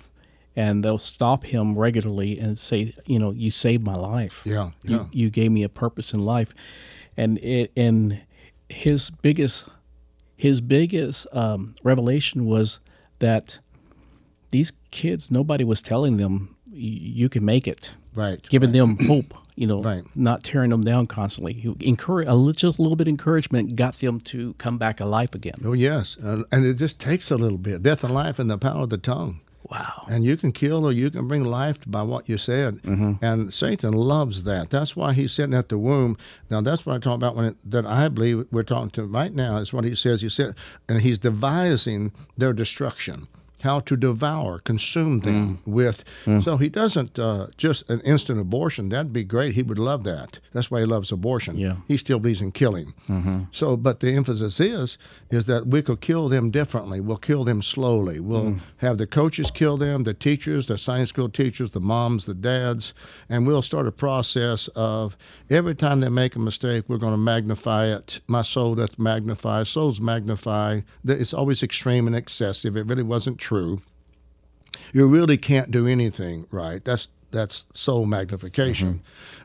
[0.55, 4.95] and they'll stop him regularly and say you know you saved my life Yeah, you,
[4.97, 5.05] yeah.
[5.11, 6.53] you gave me a purpose in life
[7.17, 8.21] and it and
[8.69, 9.67] his biggest
[10.37, 12.79] his biggest um, revelation was
[13.19, 13.59] that
[14.49, 19.65] these kids nobody was telling them you can make it right, giving them hope, you
[19.65, 20.03] know, Right.
[20.13, 21.53] not tearing them down constantly.
[21.53, 24.99] He encourage a little, just a little bit of encouragement got them to come back
[24.99, 25.61] alive again.
[25.63, 27.81] Oh yes, uh, and it just takes a little bit.
[27.81, 29.39] Death and life and the power of the tongue.
[29.69, 30.05] Wow.
[30.07, 32.81] And you can kill or you can bring life by what you said.
[32.83, 33.13] Mm-hmm.
[33.23, 34.69] And Satan loves that.
[34.69, 36.17] That's why he's sitting at the womb.
[36.51, 39.33] Now, that's what I talk about when it, that I believe we're talking to right
[39.33, 40.21] now is what he says.
[40.21, 40.53] He said,
[40.87, 43.27] and he's devising their destruction.
[43.65, 45.67] How to devour, consume them mm.
[45.67, 46.05] with.
[46.25, 46.41] Mm.
[46.41, 48.89] So he doesn't uh, just an instant abortion.
[48.89, 49.55] That'd be great.
[49.55, 50.39] He would love that.
[50.53, 51.57] That's why he loves abortion.
[51.57, 51.77] Yeah.
[51.87, 52.93] He still believes in killing.
[53.09, 53.43] Mm-hmm.
[53.51, 54.97] So, but the emphasis is
[55.29, 57.01] is that we could kill them differently.
[57.01, 58.19] We'll kill them slowly.
[58.19, 58.59] We'll mm.
[58.77, 62.93] have the coaches kill them, the teachers, the science school teachers, the moms, the dads,
[63.27, 65.17] and we'll start a process of
[65.49, 68.19] every time they make a mistake, we're going to magnify it.
[68.27, 69.63] My soul doth magnify.
[69.63, 70.81] Souls magnify.
[71.05, 72.77] It's always extreme and excessive.
[72.77, 73.54] It really wasn't true.
[74.93, 76.83] You really can't do anything right.
[76.83, 78.87] That's that's soul magnification.
[78.93, 78.99] Mm-hmm.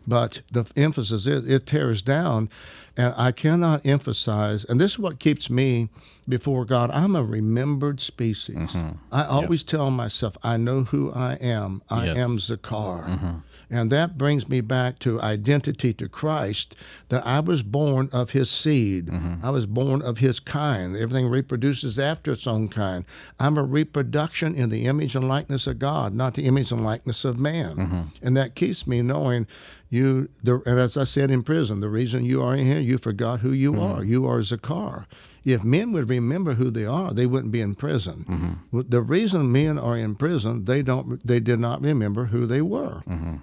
[0.06, 2.48] But the emphasis is it tears down,
[2.96, 4.64] and I cannot emphasize.
[4.64, 5.88] And this is what keeps me
[6.28, 6.90] before God.
[6.92, 8.56] I'm a remembered species.
[8.56, 8.90] Mm-hmm.
[9.10, 11.82] I always tell myself, I know who I am.
[11.90, 12.16] I Yes.
[12.18, 13.06] am Zakar.
[13.08, 13.36] Mm-hmm.
[13.70, 16.74] And that brings me back to identity to Christ
[17.08, 19.06] that I was born of his seed.
[19.06, 19.44] Mm-hmm.
[19.44, 20.96] I was born of his kind.
[20.96, 23.04] Everything reproduces after its own kind.
[23.38, 27.24] I'm a reproduction in the image and likeness of God, not the image and likeness
[27.24, 27.76] of man.
[27.76, 28.00] Mm-hmm.
[28.22, 29.46] And that keeps me knowing
[29.90, 32.96] you, the, and as I said in prison, the reason you are in here, you
[32.96, 34.02] forgot who you are.
[34.04, 35.06] You are Zakar.
[35.42, 38.60] If men would remember who they are, they wouldn't be in prison.
[38.72, 43.00] The reason men are in prison, they don't, they did not remember who they were.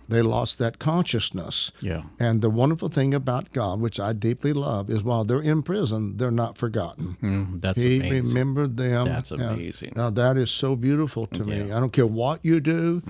[0.07, 1.71] They lost that consciousness.
[1.81, 2.03] Yeah.
[2.19, 6.17] And the wonderful thing about God, which I deeply love, is while they're in prison,
[6.17, 7.17] they're not forgotten.
[7.21, 8.27] Mm, that's He amazing.
[8.27, 9.07] remembered them.
[9.07, 9.93] That's amazing.
[9.95, 11.57] Now that is so beautiful to me.
[11.57, 11.63] Yeah.
[11.63, 11.73] Mm-hmm.
[11.77, 13.01] I don't care what you do.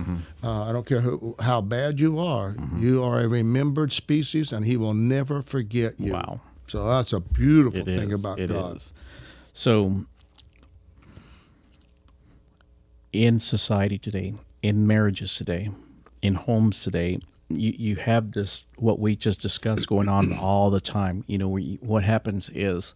[0.42, 2.56] Uh, I don't care who, how bad you are.
[2.78, 6.14] You are a remembered species, and He will never forget you.
[6.14, 6.42] Wow.
[6.68, 8.76] So that's a beautiful It thing is, about it God.
[8.76, 8.94] is.
[9.54, 10.06] So,
[13.14, 15.70] in society today, in marriages today,
[16.22, 20.82] in homes today, you, you have this what we just discussed going on all the
[20.82, 21.24] time.
[21.28, 22.96] You know, we, what happens is,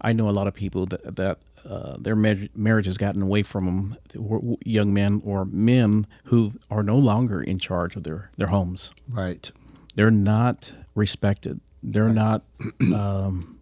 [0.00, 3.42] I know a lot of people that that uh, their mar- marriage has gotten away
[3.42, 8.48] from them, young men or men who are no longer in charge of their their
[8.48, 9.50] homes Right.
[9.96, 11.60] they're not respected.
[11.82, 12.42] They're not
[12.94, 13.58] um,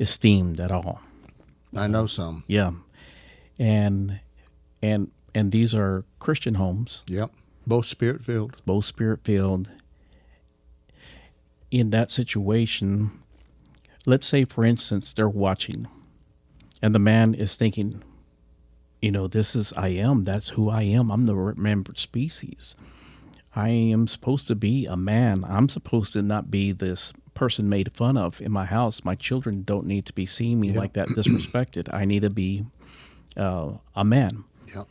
[0.00, 1.00] esteemed at all.
[1.76, 2.44] I know some.
[2.46, 2.72] Yeah,
[3.58, 4.20] and
[4.82, 7.30] and and these are Christian homes, Yep.
[7.66, 8.60] Both spirit filled.
[8.66, 9.70] both spirit filled.
[11.70, 13.12] In that situation,
[14.04, 15.86] let's say, for instance, they're watching,
[16.82, 18.02] and the man is thinking,
[19.00, 20.24] you know, this is I am.
[20.24, 21.10] That's who I am.
[21.10, 22.76] I'm the remembered species.
[23.54, 25.44] I am supposed to be a man.
[25.44, 29.04] I'm supposed to not be this person made fun of in my house.
[29.04, 31.92] My children don't need to be seeing me like that disrespected.
[31.92, 32.64] I need to be
[33.36, 34.44] uh, a man.
[34.74, 34.84] Yeah.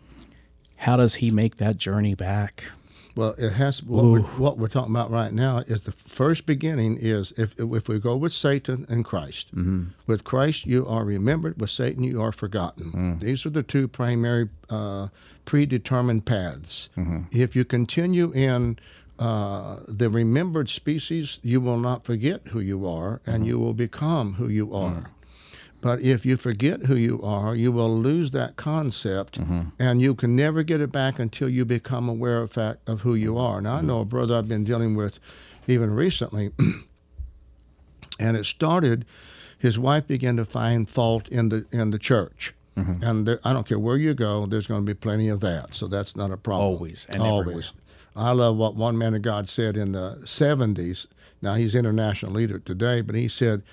[0.77, 2.65] How does he make that journey back?
[3.15, 6.97] Well, it has what we're, what we're talking about right now is the first beginning
[6.97, 9.55] is if if we go with Satan and Christ.
[9.55, 9.85] Mm-hmm.
[10.07, 11.59] With Christ, you are remembered.
[11.59, 12.91] With Satan, you are forgotten.
[12.91, 13.19] Mm.
[13.19, 15.09] These are the two primary uh,
[15.45, 16.89] predetermined paths.
[16.97, 17.23] Mm-hmm.
[17.31, 18.79] If you continue in
[19.19, 23.45] uh, the remembered species, you will not forget who you are, and mm-hmm.
[23.45, 24.91] you will become who you are.
[24.91, 25.05] Mm.
[25.81, 29.61] But if you forget who you are, you will lose that concept, mm-hmm.
[29.79, 33.15] and you can never get it back until you become aware of fact of who
[33.15, 33.59] you are.
[33.61, 33.87] Now, I mm-hmm.
[33.87, 35.19] know a brother I've been dealing with,
[35.67, 36.51] even recently,
[38.19, 39.05] and it started.
[39.57, 43.03] His wife began to find fault in the in the church, mm-hmm.
[43.03, 45.73] and there, I don't care where you go, there's going to be plenty of that.
[45.73, 46.67] So that's not a problem.
[46.67, 47.73] Always and always.
[48.15, 51.07] I love what one man of God said in the 70s.
[51.41, 53.63] Now he's international leader today, but he said,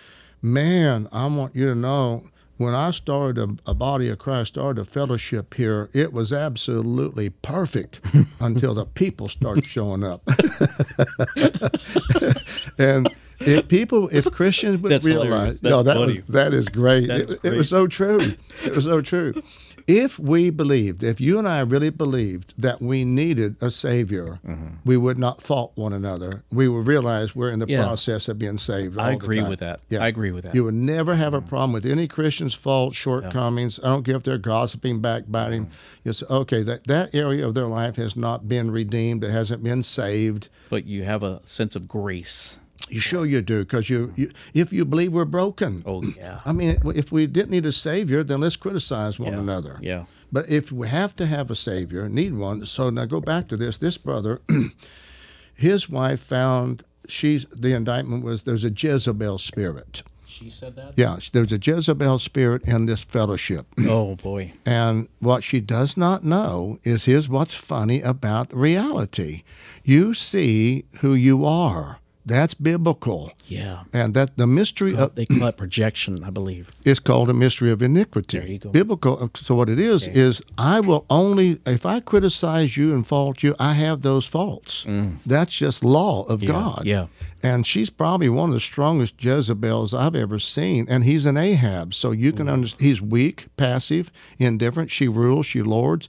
[0.43, 2.25] "Man, I want you to know."
[2.57, 7.31] When I started a, a body of Christ, started a fellowship here, it was absolutely
[7.31, 8.01] perfect
[8.41, 10.23] until the people started showing up.
[12.79, 13.09] and
[13.41, 17.07] if people, if Christians would That's realize, no, that was that is great.
[17.07, 18.33] That It, is it was so true.
[18.65, 19.41] It was so true.
[19.89, 24.75] If we believed, if you and I really believed that we needed a savior, mm-hmm.
[24.85, 26.45] we would not fault one another.
[26.53, 27.85] We would realize we're in the Yeah.
[27.85, 28.99] process of being saved.
[28.99, 29.81] I agree with that.
[29.89, 30.01] Yeah.
[30.01, 30.55] I agree with that.
[30.55, 31.49] You would never have a mm-hmm.
[31.49, 33.81] problem with any Christian's faults, shortcomings.
[33.83, 35.65] I don't care if they're gossiping, backbiting.
[35.65, 35.75] Mm-hmm.
[36.05, 39.25] You say, okay, that, that area of their life has not been redeemed.
[39.25, 40.51] It hasn't been saved.
[40.69, 42.59] But you have a sense of grace.
[42.89, 45.83] You sure you do, because you, you, if you believe we're broken.
[45.85, 46.41] Oh yeah.
[46.47, 49.41] I mean, if we didn't need a savior, then let's criticize one Yeah.
[49.41, 49.79] another.
[49.83, 50.05] Yeah.
[50.33, 52.65] But if we have to have a savior, need one.
[52.67, 53.79] So now go back to this.
[53.79, 54.41] This brother,
[55.55, 60.03] his wife found she's the indictment was there's a Jezebel spirit.
[60.27, 60.93] She said that.
[60.97, 63.67] Yeah, there's a Jezebel spirit in this fellowship.
[63.89, 64.53] Oh boy.
[64.65, 69.43] And what she does not know is here's what's funny about reality.
[69.83, 71.99] You see who you are.
[72.29, 73.33] That's biblical.
[73.47, 73.85] Yeah.
[73.93, 76.71] And that the mystery of They call it projection, I believe.
[76.85, 78.39] it's called a mystery of iniquity.
[78.39, 78.71] There you go.
[78.71, 79.31] Biblical.
[79.35, 83.55] So what it is is I will only if I criticize you and fault you,
[83.59, 84.87] I have those faults.
[85.27, 86.81] That's just law of God.
[86.83, 86.85] Mm.
[86.85, 87.07] yeah.
[87.43, 90.87] And she's probably one of the strongest Jezebels I've ever seen.
[90.89, 92.37] And he's an Ahab, so you Mm.
[92.37, 92.83] can understand.
[92.89, 94.91] He's weak, passive, indifferent.
[94.91, 95.47] She rules.
[95.47, 96.09] She lords.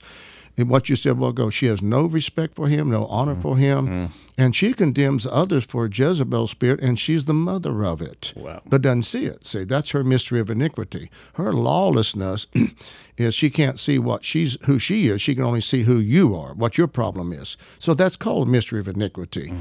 [0.56, 3.34] And what you said a while ago, she has no respect for him, no honor
[3.34, 3.42] Mm.
[3.42, 8.34] for him, and she condemns others for Jezebel spirit, and she's the mother of it
[8.36, 8.60] Wow.
[8.68, 9.46] but doesn't see it.
[9.46, 11.10] See, that's her mystery of iniquity.
[11.34, 12.46] Her lawlessness
[13.16, 15.22] is she can't see what she's who she is.
[15.22, 17.56] She can only see who you are, what your problem is.
[17.78, 19.52] So that's called mystery of iniquity.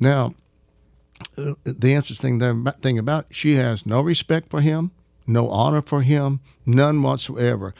[0.00, 0.34] Now,
[1.36, 4.90] uh, the interesting thing thing about it, she has no respect for him,
[5.26, 7.74] no honor for him, none whatsoever.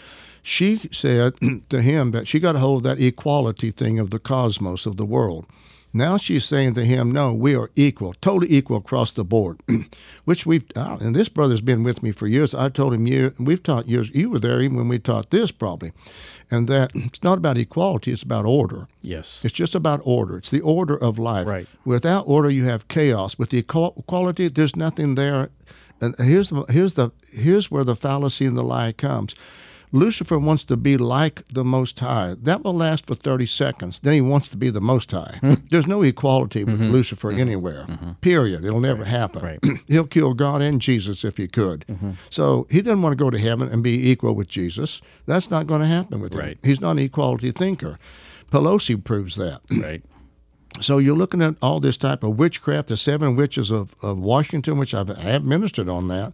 [0.46, 1.34] She said
[1.70, 4.96] to him that she got a hold of that equality thing of the cosmos of
[4.96, 5.44] the world.
[5.92, 9.60] Now she's saying to him, "No, we are equal, totally equal across the board."
[10.24, 12.54] Which we've, uh, and this brother's been with me for years.
[12.54, 14.10] I told him, "Year, we've taught years.
[14.14, 15.90] You were there even when we taught this, probably."
[16.48, 18.86] And that it's not about equality; it's about order.
[19.02, 19.42] Yes.
[19.44, 20.36] It's just about order.
[20.36, 21.48] It's the order of life.
[21.48, 21.66] Right.
[21.84, 23.36] Without order, you have chaos.
[23.36, 25.50] With the equality, there's nothing there.
[26.00, 29.34] And here's the here's the here's where the fallacy and the lie comes.
[29.92, 32.34] Lucifer wants to be like the Most High.
[32.40, 34.00] That will last for 30 seconds.
[34.00, 35.38] Then he wants to be the Most High.
[35.40, 35.54] Hmm.
[35.70, 36.90] There's no equality with mm-hmm.
[36.90, 37.40] Lucifer mm-hmm.
[37.40, 38.12] anywhere, mm-hmm.
[38.20, 38.64] period.
[38.64, 39.42] It'll never happen.
[39.42, 39.60] Right.
[39.86, 41.84] He'll kill God and Jesus if he could.
[42.30, 45.00] So he doesn't want to go to heaven and be equal with Jesus.
[45.26, 46.40] That's not going to happen with him.
[46.40, 46.58] Right.
[46.62, 47.98] He's not an equality thinker.
[48.50, 49.60] Pelosi proves that.
[49.76, 50.02] Right.
[50.80, 54.78] So you're looking at all this type of witchcraft, the seven witches of, of Washington,
[54.78, 56.32] which I've, I have ministered on that,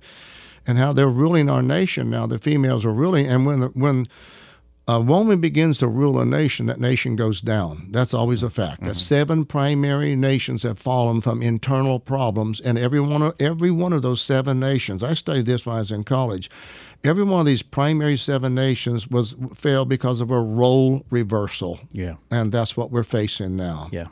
[0.66, 2.26] and how they're ruling our nation now.
[2.26, 4.06] The females are ruling, and when when
[4.88, 7.86] a woman begins to rule a nation, that nation goes down.
[7.90, 8.80] That's always a fact.
[8.80, 8.94] That mm-hmm.
[8.94, 14.02] seven primary nations have fallen from internal problems, and every one of every one of
[14.02, 15.04] those seven nations.
[15.04, 16.50] I studied this when I was in college.
[17.04, 22.14] Every one of these primary seven nations was failed because of a role reversal, Yeah.
[22.30, 23.88] and that's what we're facing now.
[23.92, 24.06] Yeah.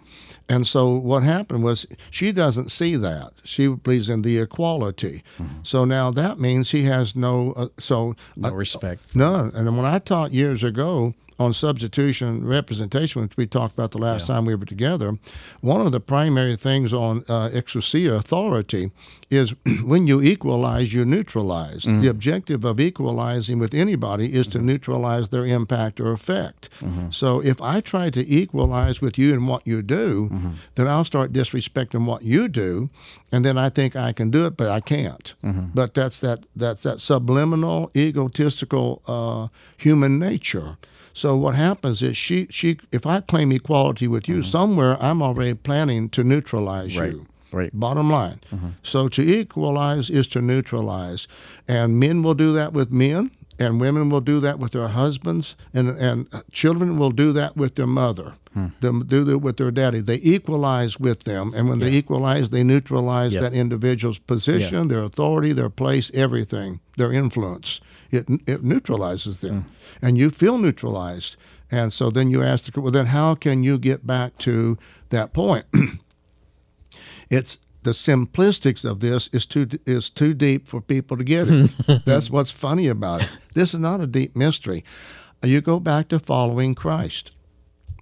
[0.51, 3.31] And so what happened was she doesn't see that.
[3.45, 5.23] She believes in the equality.
[5.63, 7.53] So now that means he has no.
[7.53, 9.15] Uh, so No uh, respect.
[9.15, 9.53] None.
[9.55, 14.27] And when I taught years ago on substitution representation, which we talked about the last
[14.27, 15.19] time we were together,
[15.63, 18.91] one of the primary things on uh, exousia authority
[19.31, 21.85] is when you equalize, you neutralize.
[21.85, 22.03] Mm-hmm.
[22.03, 24.67] The objective of equalizing with anybody is to mm-hmm.
[24.67, 26.69] neutralize their impact or effect.
[26.81, 27.11] Mm-hmm.
[27.11, 30.29] So if I try to equalize with you and what you do,
[30.75, 32.91] then I'll start disrespecting what you do,
[33.33, 35.35] and then I think I can do it, but I can't.
[35.75, 40.77] But that's that that's that subliminal, egotistical uh, human nature.
[41.13, 44.51] So what happens is she she if I claim equality with you, mm-hmm.
[44.51, 47.13] somewhere I'm already planning to neutralize Right.
[47.13, 47.27] you.
[47.53, 47.71] Right.
[47.73, 48.41] Bottom line.
[48.53, 48.69] Mm-hmm.
[48.83, 51.27] So to equalize is to neutralize.
[51.67, 55.55] And men will do that with men, and women will do that with their husbands,
[55.75, 58.35] and, and uh, children will do that with their mother.
[58.55, 58.69] Hmm.
[58.81, 60.01] Them do that with their daddy.
[60.01, 63.43] They equalize with them, and when they equalize, they neutralize Yeah.
[63.43, 67.81] that individual's position, their authority, their place, everything, their influence.
[68.11, 70.07] It, it neutralizes them, hmm.
[70.07, 71.37] and you feel neutralized.
[71.71, 74.77] And so then you ask, the, well, then how can you get back to
[75.11, 75.67] that point?
[77.31, 81.71] it's the simplistics of this is too is too deep for people to get it.
[82.05, 83.29] That's what's funny about it.
[83.55, 84.85] This is not a deep mystery.
[85.43, 87.33] You go back to following Christ.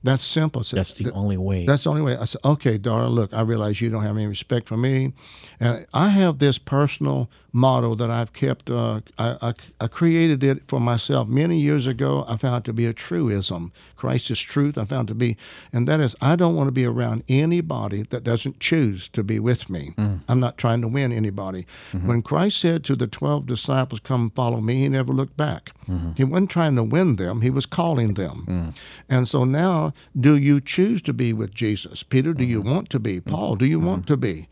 [0.03, 0.63] That's simple.
[0.63, 1.67] So That's the only way.
[1.67, 2.17] that's the only way.
[2.17, 5.13] I said, okay, darling, look, I realize you don't have any respect for me.
[5.59, 8.71] And I have this personal motto that I've kept.
[8.71, 12.25] Uh, I, I, I created it for myself many years ago.
[12.29, 13.73] I found it to be a truism.
[13.97, 14.77] Christ is truth.
[14.79, 15.37] I found it to be,
[15.73, 19.39] and that is, I don't want to be around anybody that doesn't choose to be
[19.39, 19.95] with me.
[19.97, 20.21] Mm.
[20.29, 21.67] I'm not trying to win anybody.
[21.93, 22.07] Mm-hmm.
[22.07, 25.73] When Christ said to the 12 disciples, Come follow me, he never looked back.
[25.89, 26.13] Mm-hmm.
[26.17, 28.45] He wasn't trying to win them, he was calling them.
[28.47, 28.79] Mm.
[29.09, 32.03] And so now, do you choose to be with Jesus?
[32.03, 32.75] Peter, do you mm-hmm.
[32.75, 33.21] want to be?
[33.21, 34.49] Paul, do you want to be?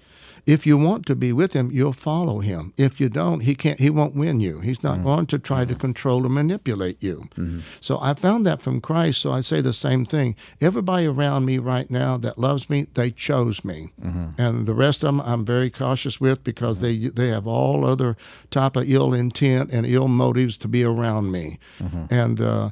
[0.46, 2.72] If you want to be with him, you'll follow him.
[2.76, 3.80] If you don't, he can't.
[3.80, 4.60] He won't win you.
[4.60, 5.04] He's not mm.
[5.04, 5.80] going to try to mm.
[5.80, 7.22] control or manipulate you.
[7.34, 7.60] Mm-hmm.
[7.80, 9.20] So I found that from Christ.
[9.20, 10.36] So I say the same thing.
[10.60, 14.40] Everybody around me right now that loves me, they chose me, mm-hmm.
[14.40, 18.16] and the rest of them I'm very cautious with because they they have all other
[18.50, 22.04] type of ill intent and ill motives to be around me, mm-hmm.
[22.10, 22.40] and.
[22.40, 22.70] Uh,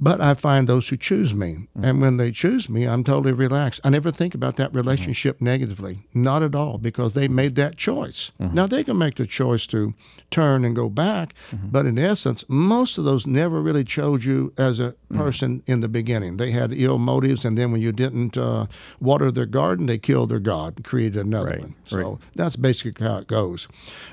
[0.00, 1.52] But I find those who choose me.
[1.54, 1.84] Mm-hmm.
[1.84, 3.80] And when they choose me, I'm totally relaxed.
[3.84, 4.78] I never think about that mm-hmm.
[4.78, 6.06] relationship negatively.
[6.12, 8.32] Not at all, because they made that choice.
[8.40, 8.54] Mm-hmm.
[8.54, 9.94] Now, they can make the choice to
[10.30, 11.34] turn and go back.
[11.52, 15.88] But in essence, most of those never really chose you as a person in the
[15.88, 16.36] beginning.
[16.36, 17.44] They had ill motives.
[17.44, 18.66] And then when you didn't uh,
[19.00, 21.76] water their garden, they killed their God and created another Right, one.
[21.84, 22.18] So right.
[22.34, 23.68] that's basically how it goes.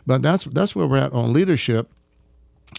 [0.05, 1.89] But that's, that's where we're at on leadership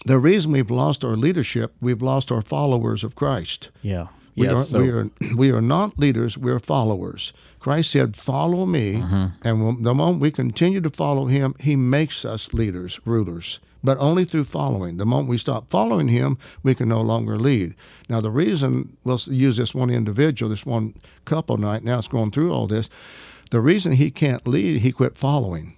[0.05, 3.71] the reason we've lost our leadership, we've lost our followers of Christ.
[3.81, 4.07] Yeah.
[4.35, 4.53] We, yeah.
[4.53, 7.33] are, so, we, are, we are not leaders, we're followers.
[7.59, 8.95] Christ said, Follow me.
[8.95, 9.25] Mm-hmm.
[9.47, 13.97] And when, the moment we continue to follow him, he makes us leaders, rulers, but
[13.99, 14.97] only through following.
[14.97, 17.75] The moment we stop following him, we can no longer lead.
[18.09, 22.31] Now, the reason, we'll use this one individual, this one couple night, now it's going
[22.31, 22.89] through all this.
[23.51, 25.77] The reason he can't lead, he quit following.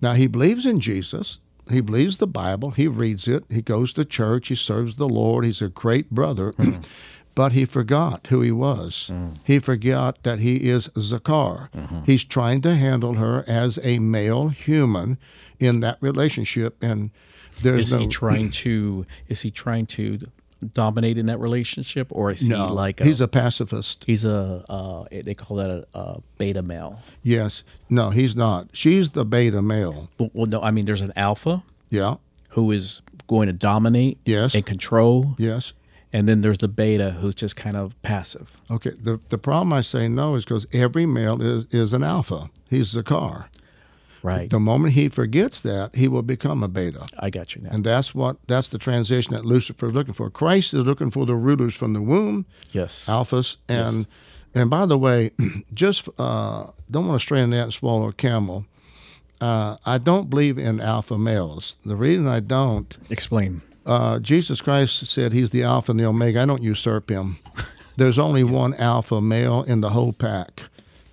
[0.00, 1.38] Now, he believes in Jesus.
[1.70, 2.72] He believes the Bible.
[2.72, 3.44] He reads it.
[3.48, 4.48] He goes to church.
[4.48, 5.44] He serves the Lord.
[5.44, 6.52] He's a great brother.
[6.52, 6.76] Hmm.
[7.34, 9.08] but he forgot who he was.
[9.12, 9.28] Hmm.
[9.44, 11.70] He forgot that he is Zakar.
[11.70, 12.00] Mm-hmm.
[12.04, 15.18] He's trying to handle her as a male human
[15.60, 16.82] in that relationship.
[16.82, 17.10] And
[17.62, 17.98] there's is no.
[18.00, 19.06] he trying to?
[19.28, 20.18] Is he trying to
[20.74, 24.04] dominate in that relationship, or is no, he like a, he's a pacifist.
[24.06, 27.00] he's a uh, they call that a, a beta male?
[27.22, 27.62] Yes.
[27.88, 28.68] No, he's not.
[28.72, 30.08] She's the beta male.
[30.18, 32.16] Well, well, no, I mean there's an alpha Yeah.
[32.50, 34.54] who is going to dominate Yes.
[34.54, 35.72] and control, Yes.
[36.12, 38.56] and then there's the beta who's just kind of passive.
[38.70, 38.92] Okay.
[39.00, 42.50] The the problem I say no is because every male is, is an alpha.
[42.68, 43.46] He's Zakar.
[44.22, 44.50] Right.
[44.50, 47.06] The moment he forgets that, he will become a beta.
[47.18, 47.70] I got you now.
[47.72, 50.28] And that's what that's the transition that Lucifer is looking for.
[50.30, 53.06] Christ is looking for the rulers from the womb, yes.
[53.06, 54.06] alphas, and Yes.
[54.54, 55.30] and by the way,
[55.74, 58.66] just uh, don't want to stray in that and swallow a camel.
[59.40, 61.76] Uh, I don't believe in alpha males.
[61.84, 63.62] The reason I don't, Explain.
[63.86, 66.40] uh, Jesus Christ said he's the alpha and the omega.
[66.42, 67.38] I don't usurp him.
[67.96, 70.64] There's only one alpha male in the whole pack,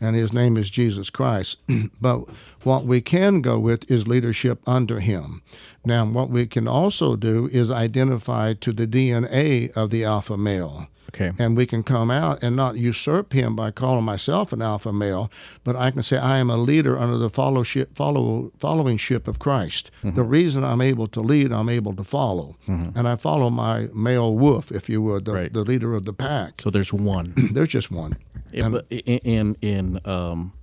[0.01, 1.57] and his name is Jesus Christ.
[2.01, 2.27] but
[2.63, 5.41] what we can go with is leadership under him.
[5.85, 10.87] Now, what we can also do is identify to the DNA of the alpha male.
[11.09, 11.31] Okay.
[11.37, 15.31] And we can come out and not usurp him by calling myself an alpha male,
[15.63, 19.91] but I can say I am a leader under the fellowship, follow, followingship of Christ.
[20.03, 22.55] The reason I'm able to lead, I'm able to follow.
[22.67, 25.53] And I follow my male wolf, if you would, the, Right.
[25.53, 26.61] the leader of the pack.
[26.61, 27.33] So there's one.
[27.53, 28.17] There's just one.
[28.51, 30.53] in, in in in um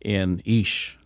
[0.00, 0.97] in Ish,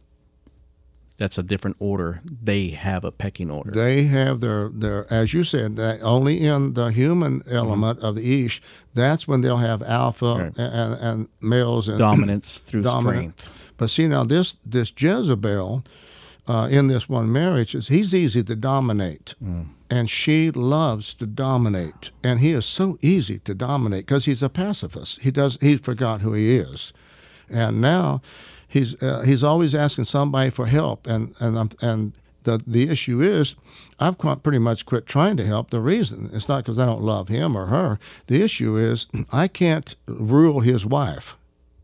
[1.23, 2.21] that's a different order.
[2.51, 3.71] They have a pecking order.
[3.71, 8.45] They have their, their as you said, that only in the human element of the
[8.45, 8.61] Ish,
[8.95, 10.61] that's when they'll have alpha Mm-hmm.
[10.61, 10.73] Right.
[10.81, 13.39] and, and males and Dominance through dominant.
[13.41, 13.59] strength.
[13.77, 15.85] But see now this this Jezebel
[16.49, 19.67] uh, in this one marriage is he's easy to dominate, Mm.
[19.91, 24.49] and she loves to dominate, and he is so easy to dominate because he's a
[24.49, 25.21] pacifist.
[25.23, 26.93] He does he forgot who he is,
[27.49, 28.21] and now
[28.73, 32.13] he's uh, he's always asking somebody for help, and and I'm- and.
[32.45, 33.55] The, the issue is,
[34.01, 35.71] I've pretty much quit trying to help.
[35.71, 38.01] The reason it's not because I don't love him or her.
[38.27, 41.37] The issue is I can't rule his wife.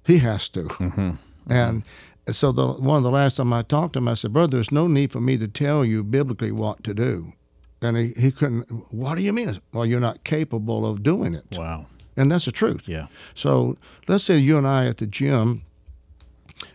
[0.04, 1.16] He has to.
[1.48, 1.84] And
[2.32, 4.72] so the one of the last time I talked to him, I said, "Brother, there's
[4.72, 7.34] no need for me to tell you biblically what to do."
[7.80, 8.64] And he, he couldn't.
[8.92, 9.52] What do you mean?
[9.54, 11.86] Said, well, you're not capable of doing it, Wow.
[12.16, 12.88] and that's the truth.
[12.88, 13.06] Yeah.
[13.34, 13.76] So
[14.08, 15.62] let's say you and I at the gym,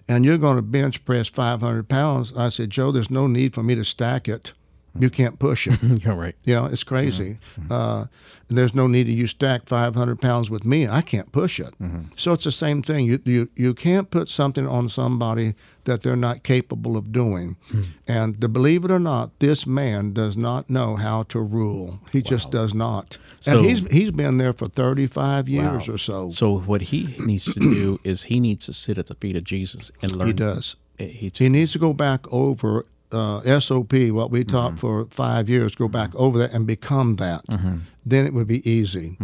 [0.08, 2.36] and you're going to bench press 500 pounds.
[2.36, 4.54] I said, Joe, there's no need for me to stack it.
[4.98, 5.82] You can't push it.
[6.04, 6.36] You're right.
[6.44, 7.40] You know, it's crazy.
[7.60, 7.62] Mm-hmm.
[7.64, 7.72] Mm-hmm.
[7.72, 8.06] Uh,
[8.50, 10.88] there's no need to you stack 500 pounds with me.
[10.88, 11.74] I can't push it.
[11.82, 12.12] Mm-hmm.
[12.16, 13.06] So it's the same thing.
[13.06, 17.56] You, you, you can't put something on somebody that they're not capable of doing.
[17.70, 17.82] Hmm.
[18.08, 22.00] And to believe it or not, this man does not know how to rule.
[22.12, 23.18] He just does not.
[23.40, 25.94] So- and he's, he's been there for 35 years Wow.
[25.96, 26.30] or so.
[26.30, 29.44] So what he needs to do is he needs to sit at the feet of
[29.44, 30.28] Jesus and learn.
[30.28, 30.76] He does.
[31.00, 34.78] He, He needs to go back over uh, SOP, what we taught mm-hmm.
[34.78, 36.24] for five years, go back mm-hmm.
[36.24, 37.46] over that and become that.
[37.48, 37.78] Mm-hmm.
[38.06, 39.18] Then it would be easy.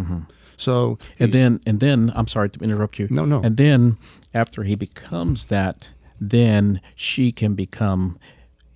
[0.57, 3.07] So, and then and then I'm sorry to interrupt you.
[3.09, 3.41] No, no.
[3.41, 3.97] And then
[4.33, 8.19] after he becomes that, then she can become,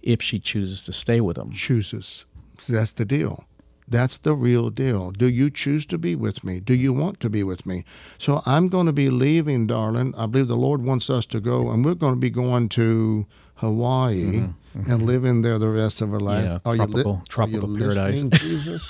[0.01, 1.51] if she chooses to stay with him.
[1.51, 2.25] chooses.
[2.59, 3.45] So that's the deal.
[3.85, 5.11] That's the real deal.
[5.11, 6.61] Do you choose to be with me?
[6.61, 7.83] Do you want to be with me?
[8.17, 10.15] So I'm going to be leaving, darling.
[10.17, 13.25] I believe the Lord wants us to go, and we're going to be going to
[13.55, 16.51] Hawaii and living there the rest of our lives.
[16.51, 18.23] Mm-hmm, Yeah, tropical- tropical you paradise.
[18.23, 18.89] Jesus?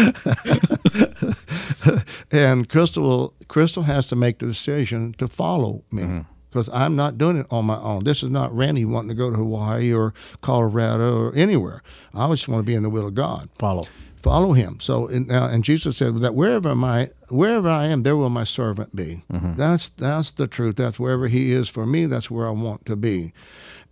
[2.32, 6.20] and Crystal, will, Crystal has to make the decision to follow me Mm-hmm.
[6.50, 8.04] because I'm not doing it on my own.
[8.04, 11.82] This is not Randy wanting to go to Hawaii or Colorado or anywhere.
[12.14, 13.48] I just want to be in the will of God.
[13.58, 13.84] Follow.
[14.22, 14.78] follow him.
[14.80, 18.44] So and, uh, and Jesus said that wherever my wherever I am, there will my
[18.44, 19.24] servant be.
[19.30, 20.76] That's that's the truth.
[20.76, 22.06] That's wherever he is for me.
[22.06, 23.32] That's where I want to be.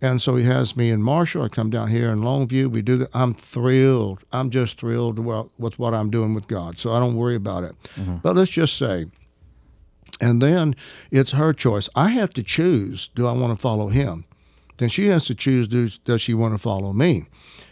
[0.05, 1.41] And so he has me in Marshall.
[1.41, 2.69] I come down here in Longview.
[2.69, 3.07] We do.
[3.15, 4.23] I'm thrilled.
[4.31, 6.77] I'm just thrilled with what I'm doing with God.
[6.77, 7.75] So I don't worry about it.
[7.95, 8.17] Mm-hmm.
[8.17, 9.07] But let's just say.
[10.21, 10.75] And then
[11.09, 11.89] it's her choice.
[11.95, 14.25] I have to choose do I want to follow him?
[14.77, 17.25] Then she has to choose does, does she want to follow me?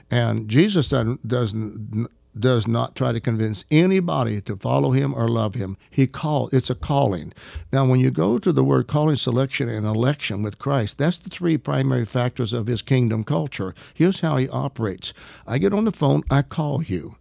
[0.09, 5.55] And Jesus doesn't, doesn't does not try to convince anybody to follow him or love
[5.55, 5.77] him.
[5.89, 7.33] He call it's a calling.
[7.71, 11.29] Now when you go to the word calling, selection, and election with Christ, that's the
[11.29, 13.75] three primary factors of his kingdom culture.
[13.93, 15.13] Here's how he operates.
[15.47, 17.15] I get on the phone, I call you.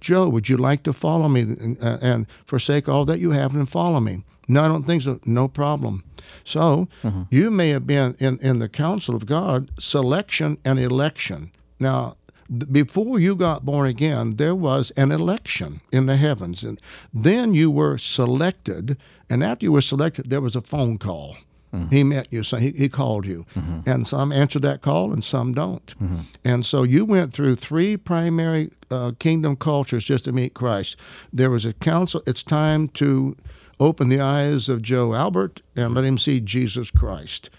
[0.00, 3.54] Joe, would you like to follow me and, uh, and forsake all that you have
[3.54, 4.24] and follow me?
[4.48, 5.20] No, I don't think so.
[5.24, 6.02] No problem.
[6.44, 6.88] So
[7.30, 11.52] you may have been in, in the council of God, selection and election.
[11.78, 12.16] Now,
[12.50, 16.64] before you got born again, there was an election in the heavens.
[16.64, 16.80] And
[17.14, 18.96] then you were selected.
[19.28, 21.36] And after you were selected, there was a phone call.
[21.72, 21.94] Mm-hmm.
[21.94, 23.46] He met you, so he, he called you.
[23.54, 23.88] Mm-hmm.
[23.88, 25.86] And some answer that call and some don't.
[26.02, 26.20] Mm-hmm.
[26.44, 30.96] And so you went through three primary uh, kingdom cultures just to meet Christ.
[31.32, 33.36] There was a council, it's time to
[33.78, 37.50] open the eyes of Joe Albert and let him see Jesus Christ.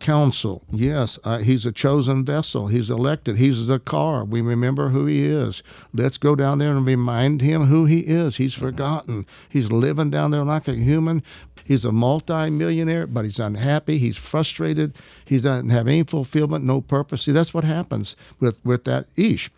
[0.00, 2.68] Council, yes, uh, he's a chosen vessel.
[2.68, 3.36] He's elected.
[3.36, 4.26] He's Zakar.
[4.26, 5.62] We remember who he is.
[5.92, 8.36] Let's go down there and remind him who he is.
[8.36, 9.26] He's forgotten.
[9.50, 11.22] He's living down there like a human.
[11.64, 13.98] He's a multi-millionaire, but he's unhappy.
[13.98, 14.96] He's frustrated.
[15.24, 17.22] He doesn't have any fulfillment, no purpose.
[17.22, 19.50] See, that's what happens with with that ish.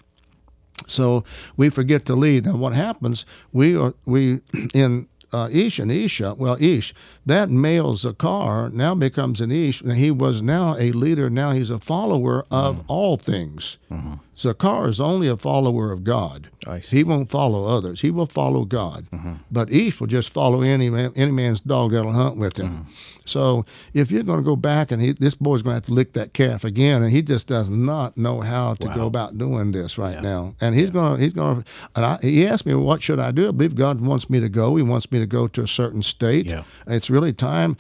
[0.89, 1.23] So
[1.57, 2.47] we forget to lead.
[2.47, 3.25] And what happens?
[3.53, 4.41] We are we
[4.75, 6.35] in uh, Ish and Isha.
[6.37, 6.95] Well, Ish
[7.25, 11.31] that male Zakar now becomes an Ish, and he was now a leader.
[11.31, 12.85] Now he's a follower of mm-hmm.
[12.89, 13.79] all things.
[13.91, 14.15] Mm-hmm.
[14.37, 16.51] Zakar is only a follower of God.
[16.91, 18.01] He won't follow others.
[18.01, 19.07] He will follow God.
[19.13, 19.35] Mm-hmm.
[19.51, 22.87] But Ish will just follow any man, any man's dog that'll hunt with him.
[23.25, 23.65] So
[23.95, 26.15] if you're going to go back and he, this boy's going to have to lick
[26.15, 29.97] that calf again, and he just does not know how to go about doing this
[29.99, 30.55] right now.
[30.61, 31.71] And he's going to he's going to.
[31.95, 34.49] And I, he asked me, "What should I do?" I believe God wants me to
[34.49, 34.77] go.
[34.77, 36.47] He wants me to go to a certain state.
[36.47, 36.65] Yeah.
[36.87, 37.77] It's really time.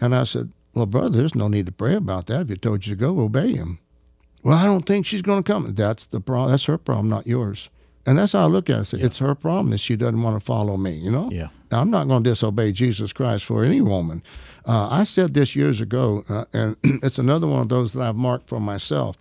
[0.00, 2.42] And I said, "Well, brother, there's no need to pray about that.
[2.42, 3.78] If he told you to go, obey him."
[4.42, 5.74] Well, I don't think she's going to come.
[5.74, 6.50] That's the problem.
[6.52, 7.68] That's her problem, not yours.
[8.06, 8.80] And that's how I look at it.
[8.80, 10.92] I say, It's her problem that she doesn't want to follow me.
[10.92, 11.28] You know.
[11.30, 11.48] Yeah.
[11.72, 14.22] I'm not going to disobey Jesus Christ for any woman.
[14.64, 18.16] Uh, I said this years ago, uh, and it's another one of those that I've
[18.16, 19.18] marked for myself.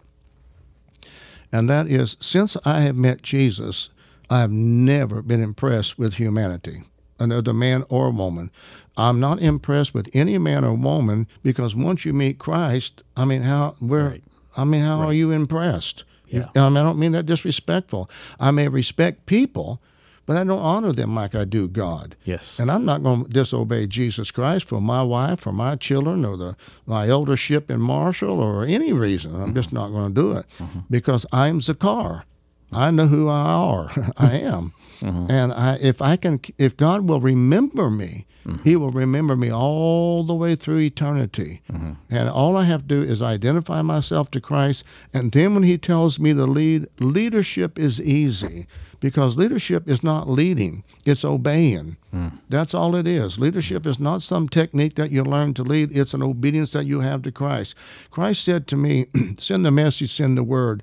[1.52, 3.90] And that is, since I have met Jesus,
[4.30, 6.84] I have never been impressed with humanity,
[7.20, 8.52] another man or woman.
[8.98, 13.42] I'm not impressed with any man or woman because once you meet Christ, I mean,
[13.42, 14.10] how where?
[14.10, 14.24] Right.
[14.58, 16.06] I mean, how are you impressed?
[16.28, 16.50] Yeah.
[16.56, 18.10] I, mean, I don't mean that disrespectful.
[18.40, 19.82] I may respect people,
[20.26, 22.16] but I don't honor them like I do God.
[22.24, 22.60] Yes.
[22.60, 26.38] And I'm not going to disobey Jesus Christ for my wife or my children or
[26.38, 29.36] the my eldership in Marshall or any reason.
[29.36, 29.56] I'm mm-hmm.
[29.56, 30.80] just not going to do it mm-hmm.
[30.90, 32.24] because I'm Zakar.
[32.72, 33.92] I know who I are.
[34.18, 34.74] I am.
[35.02, 35.30] Mm-hmm.
[35.30, 38.80] And I, if I can, if God will remember me, He mm-hmm.
[38.80, 41.62] will remember me all the way through eternity.
[41.72, 41.94] Mm-hmm.
[42.10, 44.84] And all I have to do is identify myself to Christ.
[45.14, 48.68] And then when He tells me to lead, leadership is easy
[49.00, 51.98] because leadership is not leading, it's obeying.
[52.14, 52.40] Mm.
[52.50, 53.38] That's all it is.
[53.38, 57.02] Leadership is not some technique that you learn to lead, it's an obedience that you
[57.02, 57.76] have to Christ.
[58.10, 59.06] Christ said to me,
[59.38, 60.82] Send the message, send the word.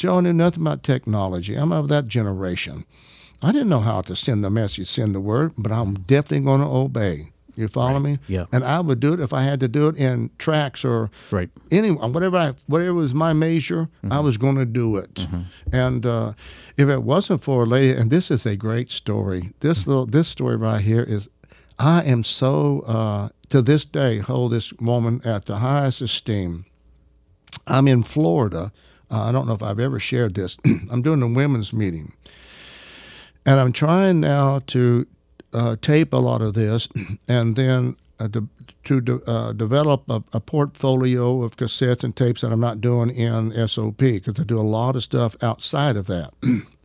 [0.00, 1.54] Joe knew nothing about technology.
[1.56, 2.86] I'm of that generation.
[3.42, 6.62] I didn't know how to send the message, send the word, but I'm definitely going
[6.62, 7.32] to obey.
[7.54, 8.18] You follow me?
[8.26, 8.46] Yeah.
[8.50, 11.50] And I would do it if I had to do it in tracks or Right.
[11.70, 15.26] any whatever I whatever was my measure, I was going to do it.
[15.70, 16.32] And uh,
[16.78, 19.52] if it wasn't for a lady, and this is a great story.
[19.60, 21.28] This little this story right here is,
[21.78, 26.64] I am so uh, to this day hold this woman at the highest esteem.
[27.66, 28.72] I'm in Florida.
[29.10, 30.58] Uh, I don't know if I've ever shared this.
[30.90, 32.12] I'm doing a women's meeting,
[33.44, 35.06] and I'm trying now to
[35.52, 36.88] uh, tape a lot of this,
[37.28, 38.48] and then uh, to,
[38.84, 43.10] to de- uh, develop a, a portfolio of cassettes and tapes that I'm not doing
[43.10, 46.32] in SOP because I do a lot of stuff outside of that.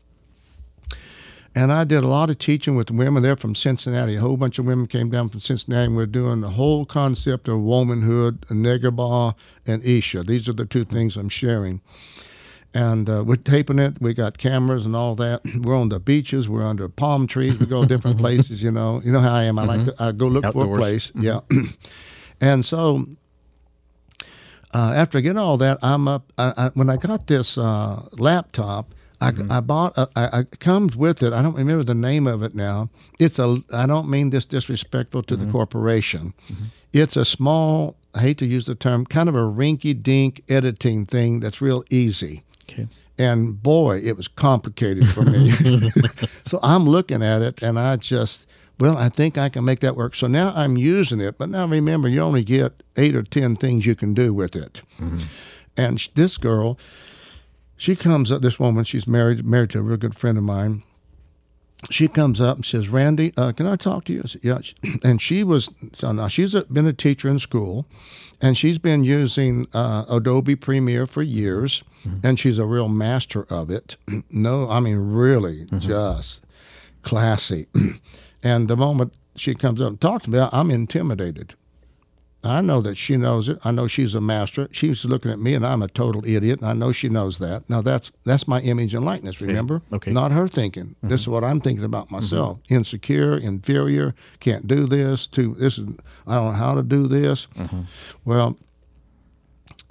[1.57, 4.17] And I did a lot of teaching with women there from Cincinnati.
[4.17, 5.85] A whole bunch of women came down from Cincinnati.
[5.85, 9.35] and We're doing the whole concept of womanhood, Negabah,
[9.65, 10.23] and Isha.
[10.23, 11.79] These are the two things I'm sharing.
[12.73, 14.01] And uh, we're taping it.
[14.01, 15.43] We got cameras and all that.
[15.61, 16.49] We're on the beaches.
[16.49, 17.57] We're under palm trees.
[17.57, 18.61] We go different places.
[18.61, 19.57] You know, you know how I am.
[19.57, 20.77] I like to I go look for a Outdoors.
[20.77, 21.11] place.
[21.15, 21.39] Yeah.
[22.41, 23.05] and so
[24.73, 26.33] uh, after getting all that, I'm up.
[26.37, 28.93] I, I, when I got this uh, laptop,
[29.25, 29.51] I, mm-hmm.
[29.51, 29.97] I bought.
[29.97, 31.33] A, I, I it comes with it.
[31.33, 32.89] I don't remember the name of it now.
[33.19, 33.57] It's a.
[33.73, 35.51] I don't mean this disrespectful to the mm-hmm.
[35.51, 36.33] corporation.
[36.47, 36.65] Mm-hmm.
[36.93, 37.97] It's a small.
[38.13, 39.05] I hate to use the term.
[39.05, 42.43] Kind of a rinky-dink editing thing that's real easy.
[42.69, 42.87] Okay.
[43.17, 45.51] And boy, it was complicated for me.
[46.45, 48.47] so I'm looking at it, and I just.
[48.77, 50.15] Well, I think I can make that work.
[50.15, 53.85] So now I'm using it, but now remember, you only get eight or ten things
[53.85, 54.81] you can do with it.
[55.77, 56.77] And sh- this girl,
[57.77, 58.41] she comes up.
[58.41, 60.83] This woman, she's married, married to a real good friend of mine.
[61.91, 64.59] She comes up and says, "Randy, uh, can I talk to you?" I said, "Yeah."
[65.03, 67.85] And she was so now she's a, been a teacher in school,
[68.41, 71.83] and she's been using uh, Adobe Premiere for years,
[72.23, 73.97] and she's a real master of it.
[74.31, 76.41] no, I mean really, just
[77.03, 77.67] classy.
[78.43, 81.55] and the moment she comes up and talks to me, I'm intimidated.
[82.45, 83.59] I know that she knows it.
[83.63, 84.67] I know she's a master.
[84.71, 86.59] She's looking at me, and I'm a total idiot.
[86.61, 87.69] And I know she knows that.
[87.69, 89.41] Now that's that's my image and likeness.
[89.41, 90.11] Remember, Okay.
[90.11, 90.95] not her thinking.
[91.01, 91.33] This is mm-hmm.
[91.33, 92.15] what I'm thinking about mm-hmm.
[92.15, 92.59] myself.
[92.69, 95.27] Insecure, inferior, can't do this.
[95.27, 95.87] Too this is
[96.27, 97.47] I don't know how to do this.
[97.57, 97.81] Mm-hmm.
[98.25, 98.57] Well,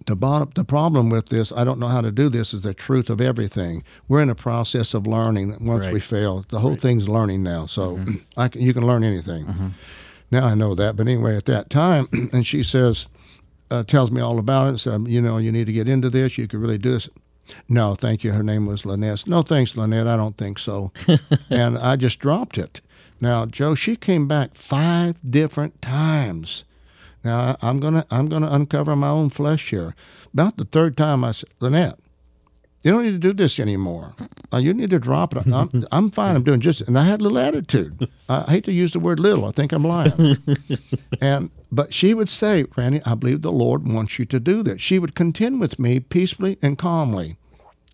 [0.06, 2.74] the bottom, the problem with this, I don't know how to do this, is the
[2.74, 3.84] truth of everything.
[4.08, 5.56] We're in a process of learning.
[5.64, 7.66] Once we fail, the whole thing's learning now.
[7.66, 8.04] So
[8.36, 9.74] I can, you can learn anything.
[10.30, 13.08] Now I know that, but anyway, at that time, and she says,
[13.70, 14.68] uh, tells me all about it.
[14.70, 16.38] And said, you know, you need to get into this.
[16.38, 17.08] You could really do this.
[17.68, 18.32] No, thank you.
[18.32, 19.26] Her name was Lynette.
[19.26, 20.06] No, thanks, Lynette.
[20.06, 20.92] I don't think so.
[21.50, 22.80] and I just dropped it.
[23.20, 26.64] Now, Joe, she came back five different times.
[27.22, 29.94] Now I'm gonna I'm gonna uncover my own flesh here.
[30.34, 31.98] About the third time, I said, Lynette,
[32.84, 34.14] you don't need to do this anymore.
[34.52, 35.46] Uh, you need to drop it.
[35.46, 36.36] I'm, I'm fine.
[36.36, 36.82] I'm doing just.
[36.82, 38.08] And I had a little attitude.
[38.28, 39.46] I hate to use the word little.
[39.46, 40.36] I think I'm lying.
[41.20, 44.82] and but she would say, Randy, I believe the Lord wants you to do this.
[44.82, 47.38] She would contend with me peacefully and calmly.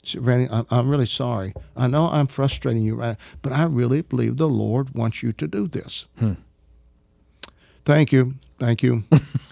[0.03, 1.55] She Randy, I'm, I'm really sorry.
[1.77, 3.17] I know I'm frustrating you, right?
[3.43, 6.07] But I really believe the Lord wants you to do this.
[7.85, 8.35] Thank you.
[8.59, 9.05] Thank you.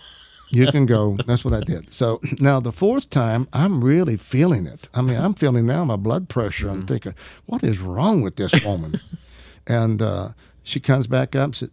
[0.51, 1.17] you can go.
[1.27, 1.93] That's what I did.
[1.93, 4.89] So now the fourth time, I'm really feeling it.
[4.95, 6.69] I mean, I'm feeling now my blood pressure.
[6.69, 6.87] I'm mm-hmm.
[6.87, 7.15] thinking,
[7.47, 9.01] what is wrong with this woman?
[9.67, 10.31] and uh,
[10.63, 11.71] she comes back up and said,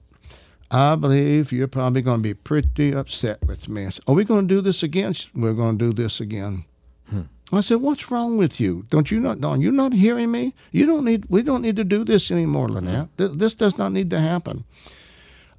[0.72, 3.86] I believe you're probably going to be pretty upset with me.
[3.86, 5.14] I said, Are we going to do this again?
[5.14, 6.66] Said, We're going to do this again.
[7.10, 7.22] Hmm.
[7.54, 8.88] I said, "What's wrong with you?
[8.90, 9.40] Don't you not?
[9.40, 10.56] Don't you not hearing me?
[10.72, 11.26] You don't need.
[11.30, 12.74] We don't need to do this anymore, hmm.
[12.74, 13.18] Lynette.
[13.18, 14.64] Th- This does not need to happen.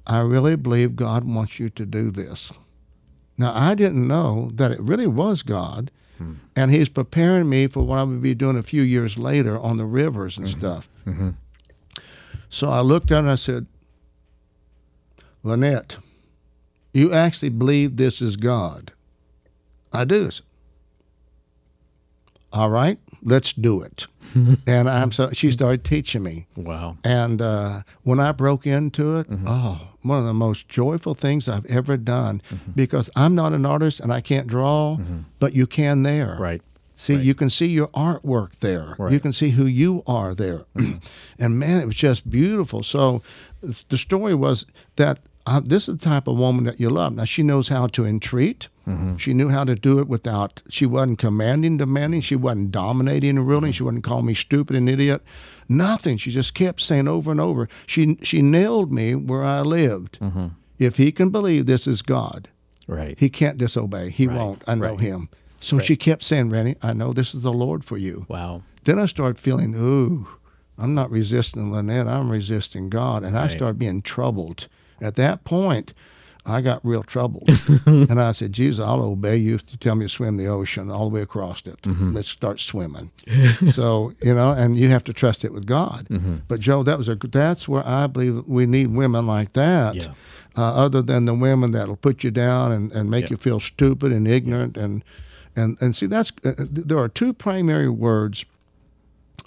[0.05, 2.51] I really believe God wants you to do this.
[3.37, 6.35] Now, I didn't know that it really was God, hmm.
[6.55, 9.77] and He's preparing me for what I would be doing a few years later on
[9.77, 10.59] the rivers and mm-hmm.
[10.59, 10.89] stuff.
[11.05, 11.29] Mm-hmm.
[12.49, 13.67] So I looked at her and I said,
[15.43, 15.97] Lynette,
[16.93, 18.91] you actually believe this is God?
[19.93, 20.29] I do.
[22.51, 24.07] All right, let's do it.
[24.67, 26.47] and I'm so she started teaching me.
[26.55, 26.97] Wow.
[27.03, 29.45] And uh, when I broke into it, mm-hmm.
[29.47, 32.71] oh, one of the most joyful things I've ever done mm-hmm.
[32.71, 35.19] because I'm not an artist and I can't draw, mm-hmm.
[35.39, 36.37] but you can there.
[36.39, 36.61] Right.
[36.99, 38.95] See, you can see your artwork there.
[38.97, 39.13] Right.
[39.13, 40.65] You can see who you are there.
[41.37, 42.81] and man, it was just beautiful.
[42.81, 43.21] So
[43.61, 44.65] the story was
[44.95, 47.15] that uh, this is the type of woman that you love.
[47.15, 48.67] Now, she knows how to entreat.
[49.17, 52.21] She knew how to do it without, she wasn't commanding, demanding.
[52.21, 53.73] She wasn't dominating and ruling.
[53.73, 55.21] She wasn't calling me stupid and idiot.
[55.67, 56.15] Nothing.
[56.15, 57.67] She just kept saying over and over.
[57.85, 60.19] She, she nailed me where I lived.
[60.79, 62.47] If he can believe this is God,
[62.87, 63.17] Right.
[63.19, 64.09] he can't disobey.
[64.11, 64.63] He Right, won't.
[64.67, 64.99] I know right.
[65.01, 65.27] him.
[65.59, 68.25] So she kept saying, Randy, I know this is the Lord for you.
[68.29, 68.61] wow.
[68.85, 70.27] Then I started feeling, ooh,
[70.77, 73.25] I'm not resisting Lynette, I'm resisting God.
[73.25, 73.51] And I Right.
[73.51, 74.69] started being troubled.
[75.01, 75.93] At that point,
[76.45, 77.49] I got real troubled.
[77.85, 80.89] and I said, Jesus, I'll obey you if you tell me to swim the ocean
[80.89, 81.81] all the way across it.
[81.81, 82.13] Mm-hmm.
[82.13, 83.11] Let's start swimming.
[83.71, 86.07] so, you know, and you have to trust it with God.
[86.09, 86.37] Mm-hmm.
[86.47, 89.95] But Joe, that was a that's where I believe we need women like that.
[89.95, 90.13] Yeah.
[90.55, 93.31] Uh, other than the women that'll put you down and, and make Yeah.
[93.31, 95.03] you feel stupid and ignorant and
[95.55, 98.43] and and see that's uh, there are two primary words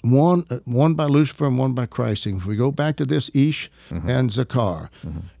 [0.01, 2.25] one uh, one by Lucifer and one by Christ.
[2.27, 4.89] If we go back to this Ish and Zakar,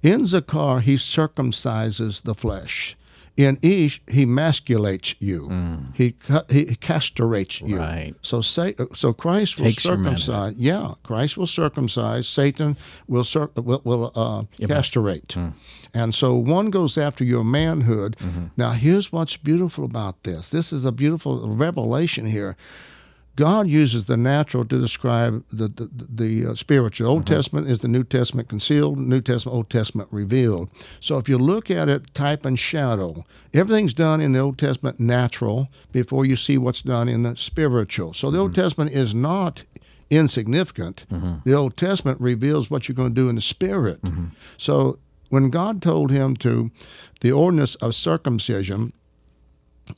[0.03, 2.95] in Zakar he circumcises the flesh.
[3.37, 5.49] In Ish he masculates you.
[5.93, 6.15] He
[6.49, 7.77] he castrates you.
[7.79, 8.13] Right.
[8.21, 10.53] So say uh, so Christ will Takes circumcise.
[10.57, 12.27] Yeah, Christ will circumcise.
[12.27, 12.77] Satan
[13.07, 15.35] will cir- will, will uh, castrate.
[15.93, 18.15] And so one goes after your manhood.
[18.57, 20.49] Now here's what's beautiful about this.
[20.49, 22.55] This is a beautiful revelation here
[23.35, 27.07] God uses the natural to describe the the, the uh, spiritual.
[27.07, 27.35] Old mm-hmm.
[27.35, 30.69] Testament is the New Testament concealed, New Testament, Old Testament revealed.
[30.99, 34.99] So if you look at it, type and shadow, everything's done in the Old Testament
[34.99, 38.13] natural before you see what's done in the spiritual.
[38.13, 38.61] So the Old mm-hmm.
[38.61, 39.63] Testament is not
[40.09, 41.05] insignificant.
[41.09, 41.35] Mm-hmm.
[41.45, 44.01] The Old Testament reveals what you're going to do in the spirit.
[44.57, 46.69] So when God told him to,
[47.21, 48.91] the ordinance of circumcision,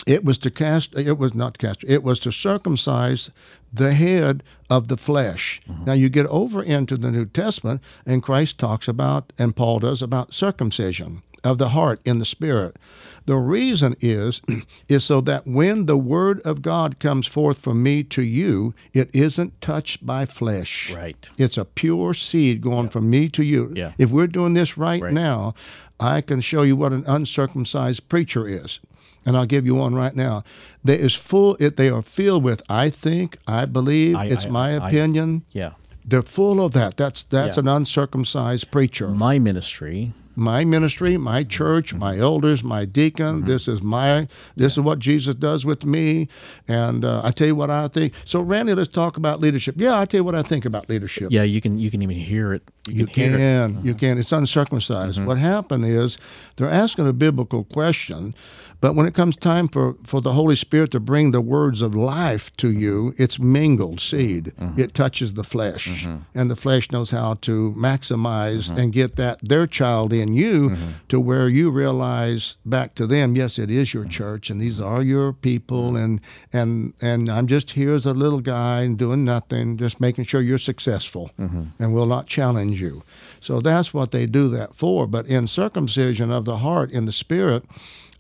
[0.07, 3.29] it was to cast it was not cast it was to circumcise
[3.71, 5.61] the head of the flesh.
[5.69, 5.85] Mm-hmm.
[5.85, 10.01] Now you get over into the new testament and christ talks about and paul does
[10.01, 12.77] about circumcision of the heart in the spirit.
[13.25, 14.41] The reason is
[14.87, 19.09] is so that when the word of god comes forth from me to you it
[19.13, 20.93] isn't touched by flesh.
[20.93, 21.29] Right.
[21.37, 23.73] it's a pure seed going from me to you.
[23.75, 23.91] Yeah.
[23.97, 25.13] if we're doing this right, Right.
[25.13, 25.53] now
[25.99, 28.79] i can show you what an uncircumcised preacher is
[29.25, 30.43] and I'll give you one right now.
[30.83, 31.55] That is full.
[31.59, 32.61] It, they are filled with.
[32.69, 33.37] I think.
[33.47, 34.15] I believe.
[34.15, 35.43] I- it's I- my I- opinion.
[35.51, 35.71] Yeah.
[36.05, 36.97] They're full of that.
[36.97, 37.61] That's that's Yeah.
[37.61, 39.07] an uncircumcised preacher.
[39.09, 40.13] My ministry.
[40.35, 41.99] My ministry, my church, Mm-hmm.
[41.99, 43.45] my elders, my deacon.
[43.45, 44.27] This is my.
[44.57, 46.27] This is what Jesus does with me,
[46.67, 48.13] and uh, I tell you what I think.
[48.25, 49.75] So, Randy, let's talk about leadership.
[49.77, 51.27] Yeah, I tell you what I think about leadership.
[51.31, 52.63] Yeah, you can you can even hear it.
[52.87, 53.37] You You can, hear.
[53.37, 53.85] can, it.
[53.85, 53.99] you uh-huh.
[53.99, 54.17] can.
[54.17, 55.17] It's uncircumcised.
[55.17, 55.27] Mm-hmm.
[55.27, 56.17] What happened is
[56.57, 58.35] they're asking a biblical question,
[58.81, 61.95] but when it comes time for, for the Holy Spirit to bring the words of
[61.95, 62.81] life to mm-hmm.
[62.81, 64.51] you, it's mingled seed.
[64.59, 64.81] Mm-hmm.
[64.81, 66.05] It touches the flesh,
[66.35, 70.75] and the flesh knows how to maximize and get that their child in you
[71.07, 75.01] to where you realize back to them, yes, it is your church, and these are
[75.01, 76.19] your people, and
[76.51, 80.41] and and I'm just here as a little guy and doing nothing, just making sure
[80.41, 83.03] you're successful, and will not challenge you.
[83.39, 85.07] So that's what they do that for.
[85.07, 87.63] But in circumcision of the heart, in the spirit,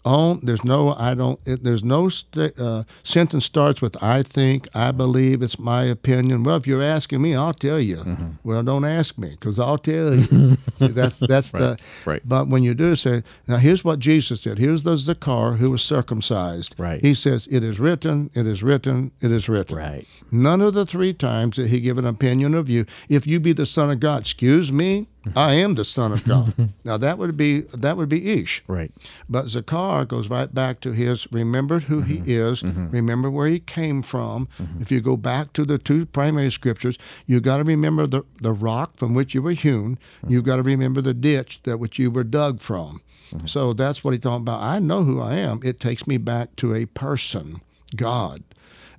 [0.05, 1.39] on there's no I don't.
[1.45, 6.43] It, there's no st- uh, sentence starts with I think, I believe, it's my opinion.
[6.43, 8.37] Well, if you're asking me, I'll tell you.
[8.43, 10.57] Well, don't ask me because I'll tell you.
[10.75, 12.21] See, that's that's the right.
[12.25, 14.57] But when you do say, now here's what Jesus said.
[14.57, 16.75] Here's the Zakar who was circumcised.
[16.77, 17.01] Right.
[17.01, 20.07] He says, "It is written, it is written, it is written." Right.
[20.31, 22.85] None of the three times that he give an opinion of you.
[23.09, 26.53] If you be the son of God, excuse me, I am the son of God.
[26.83, 28.63] now that would be that would be Ish.
[28.67, 28.91] Right.
[29.29, 32.29] But Zakar goes right back to his remember who he mm-hmm.
[32.29, 32.89] is, mm-hmm.
[32.89, 34.47] remember where he came from.
[34.59, 34.81] Mm-hmm.
[34.81, 38.53] If you go back to the two primary scriptures, you got to remember the, the
[38.53, 39.97] rock from which you were hewn.
[40.27, 43.01] You've got to remember the ditch that which you were dug from.
[43.45, 44.61] So that's what he's talking about.
[44.61, 45.59] I know who I am.
[45.63, 47.61] It takes me back to a person,
[47.95, 48.43] God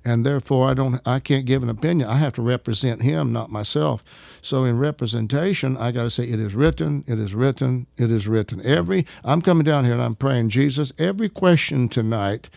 [0.05, 2.07] and therefore I don't I can't give an opinion.
[2.07, 4.03] I have to represent him, not myself.
[4.41, 8.27] So in representation, I got to say it is written, it is written, it is
[8.27, 8.61] written.
[8.63, 10.93] Every I'm coming down here and I'm praying Jesus.
[10.99, 12.49] Every question tonight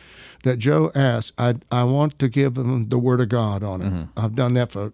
[0.45, 3.87] that Joe asks, I I want to give him the word of God on it.
[3.87, 4.19] Mm-hmm.
[4.19, 4.93] I've done that for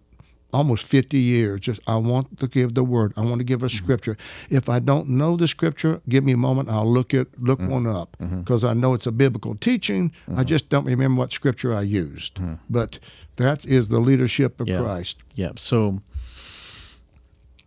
[0.55, 1.59] almost 50 years.
[1.59, 3.13] Just I want to give the word.
[3.17, 3.83] I want to give a mm-hmm.
[3.83, 4.17] scripture.
[4.49, 6.69] If I don't know the scripture, give me a moment.
[6.69, 7.71] I'll look it look mm-hmm.
[7.71, 8.39] one up mm-hmm.
[8.39, 10.11] because I know it's a biblical teaching.
[10.35, 12.39] I just don't remember what scripture I used.
[12.69, 12.99] But
[13.35, 14.79] that is the leadership of Yeah.
[14.79, 15.17] Christ.
[15.35, 15.51] Yeah.
[15.57, 16.01] So,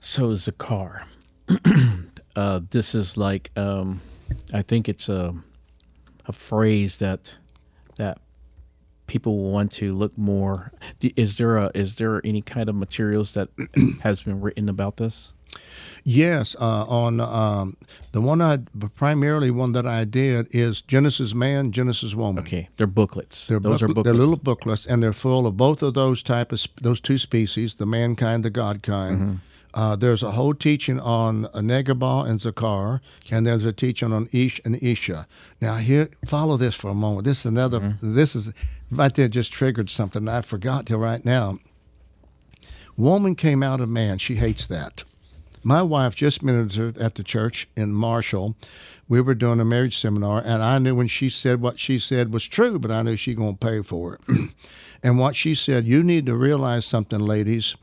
[0.01, 1.05] so Zakar.
[2.37, 4.01] uh, this is like um,
[4.53, 5.35] I think it's a
[6.27, 7.35] a phrase that
[7.97, 8.19] that
[9.09, 10.71] people want to look more.
[11.17, 13.49] Is there a is there any kind of materials that
[14.03, 15.33] has been written about this?
[16.05, 17.77] Yes, uh, on um,
[18.13, 18.59] the one I
[18.95, 22.43] primarily one that I did is Genesis man, Genesis woman.
[22.45, 23.47] Okay, they're booklets.
[23.47, 24.05] They're Those are booklet- booklets.
[24.05, 27.75] They're little booklets, and they're full of both of those type of those two species,
[27.75, 29.19] the mankind, the god kind.
[29.19, 29.35] Mm-hmm.
[29.75, 33.01] Uh, there's a whole teaching on Negabah and Zakar,
[33.31, 35.27] and there's a teaching on Ish and Isha.
[35.61, 37.25] Now, here, follow this for a moment.
[37.25, 37.81] This is another.
[37.81, 38.15] Mm-hmm.
[38.15, 38.51] This is
[38.91, 39.29] right there.
[39.29, 41.59] Just triggered something I forgot till right now.
[42.97, 44.19] Woman came out of man.
[44.19, 45.05] She hates that.
[45.63, 48.57] My wife just ministered at the church in Marshall.
[49.09, 52.33] We were doing a marriage seminar, and I knew when she said what she said
[52.33, 54.51] was true, but I knew she going to pay for it.
[55.03, 57.77] and what she said, you need to realize something, ladies.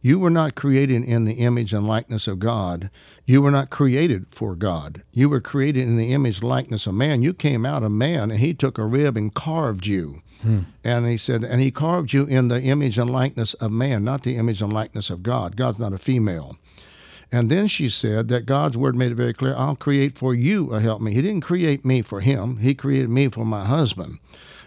[0.00, 2.90] You were not created in the image and likeness of God.
[3.24, 5.04] You were not created for God.
[5.12, 7.22] You were created in the image likeness of man.
[7.22, 10.22] You came out of man, and He took a rib and carved you.
[10.42, 10.60] Hmm.
[10.84, 14.22] And He said, and He carved you in the image and likeness of man, not
[14.22, 15.56] the image and likeness of God.
[15.56, 16.56] God's not a female.
[17.30, 20.70] And then she said that God's word made it very clear I'll create for you
[20.70, 21.14] a help me.
[21.14, 24.18] He didn't create me for him, He created me for my husband.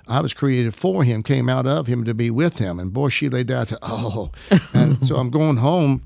[0.08, 2.80] I was created for him, came out of him to be with him.
[2.80, 4.32] And boy, she laid down said, Oh.
[4.74, 6.04] and so I'm going home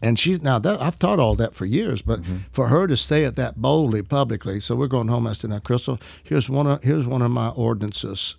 [0.00, 2.38] And she's now that I've taught all that for years, but mm-hmm.
[2.52, 5.26] for her to say it that boldly publicly, so we're going home.
[5.26, 8.36] I said, "Now, Crystal, here's one of here's one of my ordinances.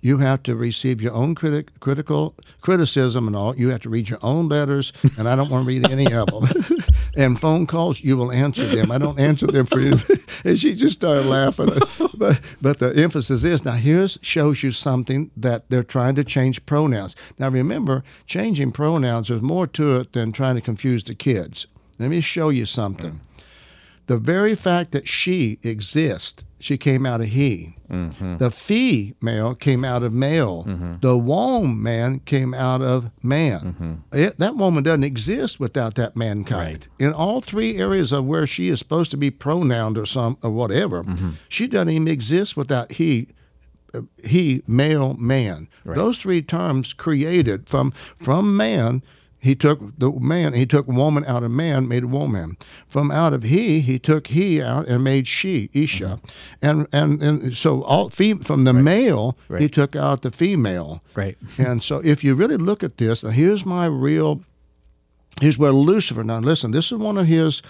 [0.00, 3.54] You have to receive your own critic, critical criticism and all.
[3.54, 6.26] You have to read your own letters, and I don't want to read any of
[6.26, 6.48] them.
[7.16, 8.90] and phone calls, you will answer them.
[8.90, 9.98] I don't answer them for you."
[10.44, 11.70] and she just started laughing.
[12.14, 13.72] but but the emphasis is now.
[13.72, 17.16] Here's shows you something that they're trying to change pronouns.
[17.38, 19.28] Now remember, changing pronouns.
[19.28, 21.66] There's more to it than trying to confuse the kids.
[21.98, 23.12] Let me show you something.
[23.12, 23.18] Mm.
[24.06, 27.76] The very fact that she exists, she came out of he.
[27.90, 28.36] Mm-hmm.
[28.36, 30.64] The female came out of male.
[30.64, 30.94] Mm-hmm.
[31.00, 33.60] The woman came out of man.
[33.60, 34.16] Mm-hmm.
[34.16, 36.88] It- that woman doesn't exist without that mankind.
[36.98, 40.50] In all three areas of where she is supposed to be pronouned or some or
[40.50, 41.02] whatever,
[41.48, 43.28] she doesn't even exist without he
[43.92, 47.92] uh, he male man those three terms created from
[48.22, 49.02] from man
[49.40, 52.56] he took the man he took woman out of man made a woman.
[52.88, 56.20] From out of he he took he out and made she isha.
[56.60, 61.02] And, and and so all fem- from the male he took out the female.
[61.14, 61.36] Right.
[61.58, 64.42] and so if you really look at this now here's my real
[65.40, 67.62] here's where lucifer now listen this is one of his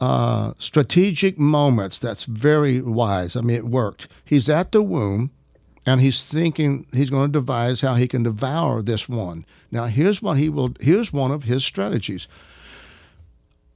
[0.00, 3.34] uh, strategic moments that's very wise.
[3.34, 4.08] I mean, it worked.
[4.24, 5.30] He's at the womb
[5.86, 9.46] and he's thinking he's going to devise how he can devour this one.
[9.70, 12.26] Now, here's what he will, here's one of his strategies.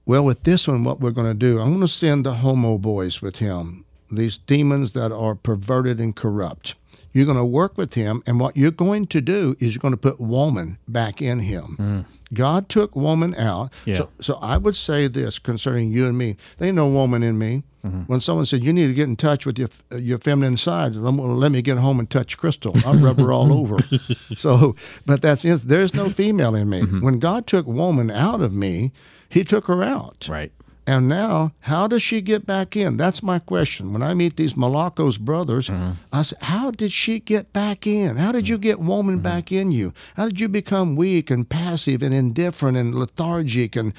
[0.04, 2.78] Well, with this one, what we're going to do, I'm going to send the homo
[2.78, 6.74] boys with him, these demons that are perverted and corrupt.
[7.12, 9.94] You're going to work with him, and what you're going to do is you're going
[9.94, 11.76] to put woman back in him.
[11.78, 12.04] Mm.
[12.33, 13.72] God took woman out.
[13.85, 13.97] Yeah.
[13.97, 17.39] So, so I would say this concerning you and me: there ain't no woman in
[17.39, 17.64] me.
[17.85, 18.03] Mm-hmm.
[18.03, 20.95] When someone said you need to get in touch with your uh, your feminine side,
[20.97, 22.74] let me, get home and touch Crystal.
[22.85, 23.78] I'll rub her all over.
[24.37, 24.76] So,
[25.07, 26.83] but that's there's no female in me.
[26.83, 27.05] Mm-hmm.
[27.05, 28.93] When God took woman out of me,
[29.28, 30.26] He took her out.
[30.31, 30.53] Right.
[30.91, 32.97] And now, how does she get back in?
[32.97, 33.93] That's my question.
[33.93, 35.93] When I meet these malakos brothers, Mm-hmm.
[36.12, 38.16] I say, How did she get back in?
[38.16, 39.22] How did you get woman Mm-hmm.
[39.22, 39.93] back in you?
[40.16, 43.76] How did you become weak and passive and indifferent and lethargic?
[43.76, 43.93] And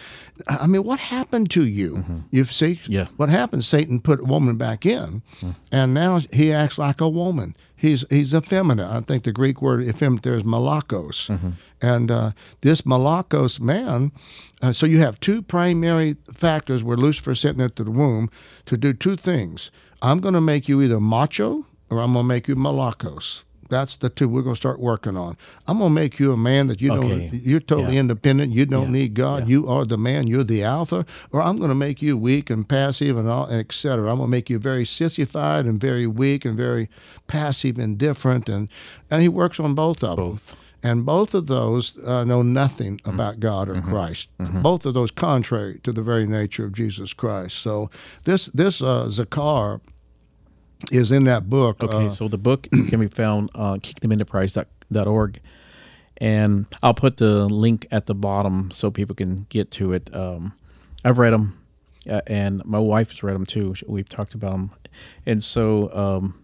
[0.50, 2.04] I mean, what happened to you?
[2.30, 2.92] You see, Mm-hmm.
[2.92, 3.08] Yeah.
[3.16, 3.64] what happened?
[3.64, 5.22] Satan put woman back in,
[5.72, 7.56] and now he acts like a woman.
[7.82, 8.88] He's he's effeminate.
[8.88, 11.30] I think the Greek word effeminate there is malakos,
[11.82, 14.12] and uh, this malakos man.
[14.62, 18.30] Uh, so you have two primary factors where Lucifer sent into the womb
[18.68, 19.72] to do two things.
[20.04, 23.44] I'm going to make you either macho or I'm going to make you malakos.
[23.72, 25.38] That's the two we're going to start working on.
[25.68, 27.30] I'm going to make you a man that you Okay.
[27.30, 27.42] don't.
[27.42, 28.02] You're totally Yeah.
[28.02, 28.52] independent.
[28.54, 29.00] You don't Yeah.
[29.00, 29.44] need God.
[29.44, 29.54] Yeah.
[29.54, 30.28] You are the man.
[30.28, 31.06] You're the alpha.
[31.32, 34.12] Or I'm going to make you weak and passive and all, et cetera.
[34.12, 36.90] I'm going to make you very sissified and very weak and very
[37.28, 38.50] passive and different.
[38.50, 38.68] And
[39.10, 40.48] and he works on both of Both.
[40.48, 40.58] them.
[40.84, 44.30] And both of those uh, know nothing about God or Christ.
[44.40, 47.56] Both of those contrary to the very nature of Jesus Christ.
[47.60, 47.90] So
[48.24, 49.80] this this uh, Zakar
[50.92, 51.84] is in that book.
[51.84, 55.40] Okay, uh, so the book can be found on kingdomenterprise.org.
[56.18, 60.10] And I'll put the link at the bottom so people can get to it.
[60.16, 60.54] Um,
[61.04, 61.58] I've read them,
[62.08, 63.74] uh, and my wife has read them too.
[63.88, 64.72] We've talked about them,
[65.26, 66.40] and so um,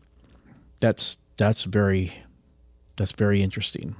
[0.79, 2.13] that's that's very
[2.95, 3.95] that's very interesting.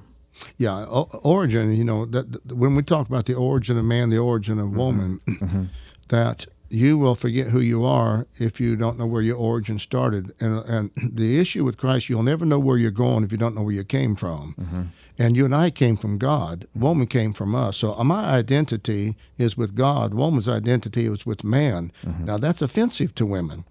[0.58, 1.72] Yeah, o- origin.
[1.76, 4.72] You know that that- when we talk about the origin of man, the origin of
[4.76, 5.20] woman,
[6.08, 10.34] that you will forget who you are if you don't know where your origin started.
[10.40, 13.56] And and the issue with Christ, you'll never know where you're going if you don't
[13.56, 14.92] know where you came from.
[15.18, 16.68] And you and I came from God.
[16.76, 17.78] Woman came from us.
[17.78, 20.14] So uh, my identity is with God.
[20.14, 21.92] Woman's identity is with man.
[22.26, 23.64] Now that's offensive to women.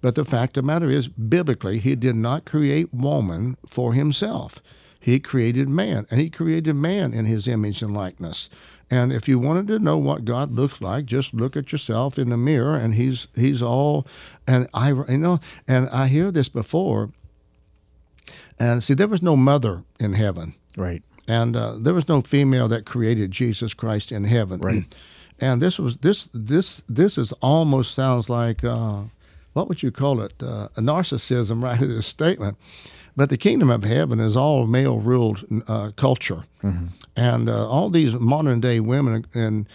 [0.00, 4.60] But the fact of the matter is, biblically, he did not create woman for himself.
[5.00, 8.50] He created man, and he created man in his image and likeness.
[8.90, 12.28] And if you wanted to know what God looks like, just look at yourself in
[12.30, 14.06] the mirror, and he's he's all.
[14.46, 17.10] And I, you know, and I hear this before.
[18.58, 21.02] And see, there was no mother in heaven Right.
[21.28, 24.60] and uh, there was no female that created Jesus Christ in heaven.
[24.60, 24.84] Right.
[25.38, 29.02] And this was this this this is almost sounds like uh,
[29.52, 30.32] what would you call it?
[30.42, 31.78] Uh, a narcissism, right?
[31.82, 32.56] in This statement.
[33.16, 36.44] But the kingdom of heaven is all male ruled uh, culture,
[37.16, 39.66] and uh, all these modern day women and.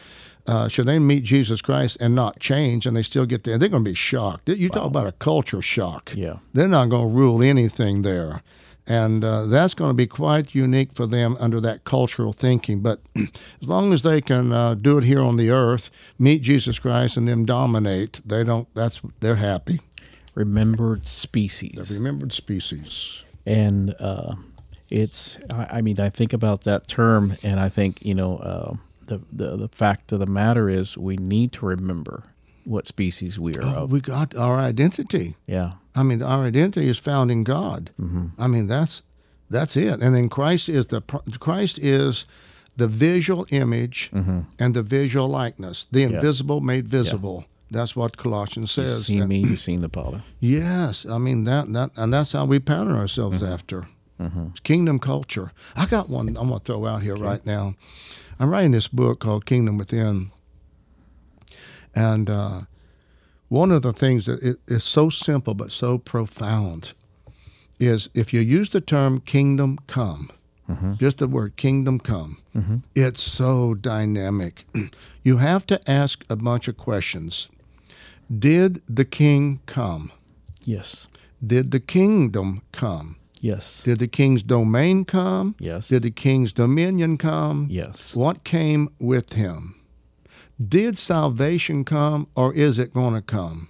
[0.47, 3.59] Uh, should they meet Jesus Christ and not change, and they still get there?
[3.59, 4.49] They're going to be shocked.
[4.49, 6.37] You talk about a culture shock Yeah.
[6.53, 8.41] they're not going to rule anything there.
[8.87, 12.81] And uh, that's going to be quite unique for them under that cultural thinking.
[12.81, 16.79] But as long as they can uh, do it here on the earth, meet Jesus
[16.79, 18.67] Christ, and then dominate, they don't.
[18.73, 19.79] That's they're happy.
[20.33, 21.91] Remembered species.
[21.93, 23.23] Remembered species.
[23.45, 24.33] And uh,
[24.89, 28.73] it's I, I mean i think about that term and i think you know uh,
[29.05, 32.23] the, the the fact of the matter is we need to remember
[32.63, 33.91] what species we are of.
[33.91, 35.35] We got our identity.
[35.47, 35.73] Yeah.
[35.95, 37.89] I mean, our identity is found in God.
[38.37, 39.01] I mean, that's
[39.49, 40.01] that's it.
[40.01, 41.01] And then Christ is the
[41.39, 42.25] Christ is
[42.77, 47.45] the visual image and the visual likeness, the invisible made visible.
[47.71, 48.85] That's what Colossians says.
[48.85, 49.05] You says.
[49.05, 50.23] see And- me, you've seen the Father.
[50.39, 53.53] Yes, I mean that that and that's how we pattern ourselves mm-hmm.
[53.53, 53.87] after.
[54.19, 54.47] Mm-hmm.
[54.51, 55.51] It's kingdom culture.
[55.75, 57.75] I got one I'm going to throw out here right now.
[58.39, 60.31] I'm writing this book called Kingdom Within,
[61.95, 62.61] and uh,
[63.47, 66.93] one of the things that it, is so simple but so profound
[67.79, 70.29] is if you use the term kingdom come,
[70.69, 70.93] mm-hmm.
[70.93, 72.37] just the word kingdom come,
[72.95, 74.65] it's so dynamic.
[75.23, 77.49] you have to ask a bunch of questions.
[78.39, 80.11] Did the king come?
[80.63, 81.07] Yes.
[81.45, 83.17] Did the kingdom come?
[83.39, 83.81] Yes.
[83.83, 85.55] Did the king's domain come?
[85.59, 85.87] Yes.
[85.87, 87.67] Did the king's dominion come?
[87.69, 88.15] Yes.
[88.15, 89.75] What came with him?
[90.63, 93.69] Did salvation come or is it going to come?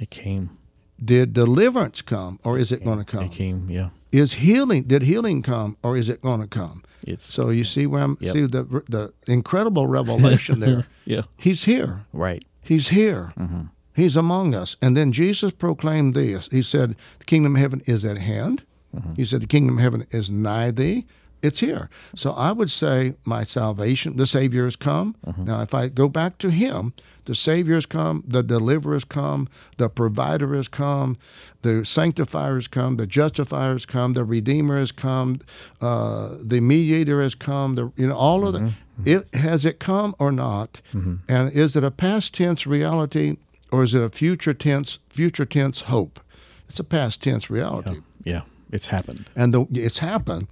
[0.00, 0.56] It came.
[1.04, 3.24] Did deliverance come or is it going to come?
[3.24, 3.68] It came.
[3.68, 3.90] Yeah.
[4.10, 6.82] Is healing did healing come or is it going to come?
[7.06, 8.32] It's So you see where I'm Yep.
[8.34, 10.84] see the the incredible revelation there.
[11.04, 11.22] yeah.
[11.36, 12.04] He's here.
[12.12, 12.44] Right.
[12.62, 13.32] He's here.
[13.38, 13.62] Mm-hmm.
[13.94, 14.76] He's among us.
[14.80, 16.48] And then Jesus proclaimed this.
[16.50, 18.64] He said, The kingdom of heaven is at hand.
[18.94, 19.14] Mm-hmm.
[19.14, 21.06] He said, The kingdom of heaven is nigh thee.
[21.42, 21.90] It's here.
[22.14, 25.16] So I would say, My salvation, the Savior has come.
[25.26, 25.44] Mm-hmm.
[25.44, 29.48] Now, if I go back to Him, the Savior has come, the Deliverer has come,
[29.76, 31.16] the Provider has come,
[31.62, 35.40] the Sanctifier has come, the Justifier has come, the Redeemer has come,
[35.80, 37.74] uh, the Mediator has come.
[37.74, 38.60] The you know all of the.
[38.60, 38.72] Mm-hmm.
[39.04, 40.80] It has it come or not,
[41.26, 43.36] and is it a past tense reality
[43.72, 46.20] or is it a future tense future tense hope?
[46.68, 48.42] It's a past tense reality, Yeah.
[48.70, 49.28] It's happened.
[49.36, 50.46] and the, it's happened.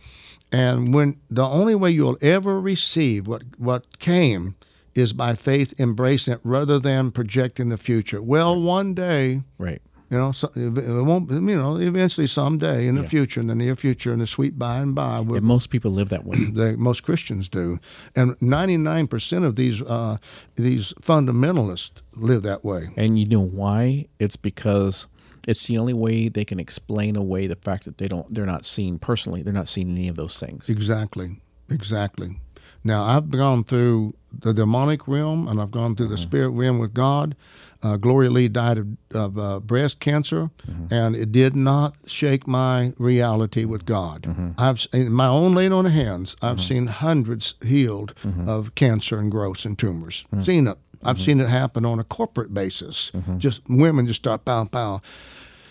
[0.53, 4.57] And when the only way you'll ever receive what what came
[4.95, 8.21] is by faith embracing it rather than projecting the future.
[8.21, 9.81] Well, one day, Right.
[10.11, 11.31] You know, so, it won't.
[11.31, 13.09] You know, eventually, someday in the Yeah.
[13.09, 16.25] future, in the near future, in the sweet by and by, most people live that
[16.27, 16.37] way.
[16.53, 17.79] the most Christians do,
[18.17, 20.17] and ninety nine percent of these uh,
[20.57, 22.91] these fundamentalists live that way.
[22.97, 24.07] And you know why?
[24.19, 25.07] It's because
[25.47, 28.65] it's the only way they can explain away the fact that they don't they're not
[28.65, 30.69] seen personally, they're not seeing any of those things.
[30.69, 31.41] Exactly,
[31.71, 32.41] exactly.
[32.83, 36.95] Now I've gone through the demonic realm, and I've gone through the spirit realm with
[36.95, 37.37] God.
[37.83, 40.93] Uh, Gloria Lee died of, of uh, breast cancer, mm-hmm.
[40.93, 44.23] and it did not shake my reality with God.
[44.23, 44.51] Mm-hmm.
[44.59, 46.37] I've in my own laid on hands.
[46.43, 46.67] I've mm-hmm.
[46.67, 48.15] seen hundreds healed
[48.47, 50.27] of cancer and growths and tumors.
[50.41, 50.79] Seen it.
[51.03, 53.11] I've seen it happen on a corporate basis.
[53.39, 55.01] Just women just start pow pow.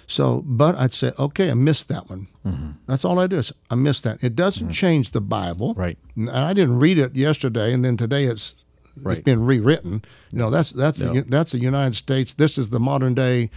[0.07, 2.27] So, but I'd say, okay, I missed that one.
[2.87, 3.37] That's all I do.
[3.37, 4.17] Is I missed that.
[4.23, 5.75] It doesn't change the Bible.
[5.75, 5.99] Right.
[6.15, 8.55] And I didn't read it yesterday, and then today it's
[8.99, 9.23] it's Right.
[9.23, 10.03] been rewritten.
[10.31, 11.13] You know, that's that's No.
[11.13, 12.33] the, that's the United States.
[12.33, 13.49] This is the modern day,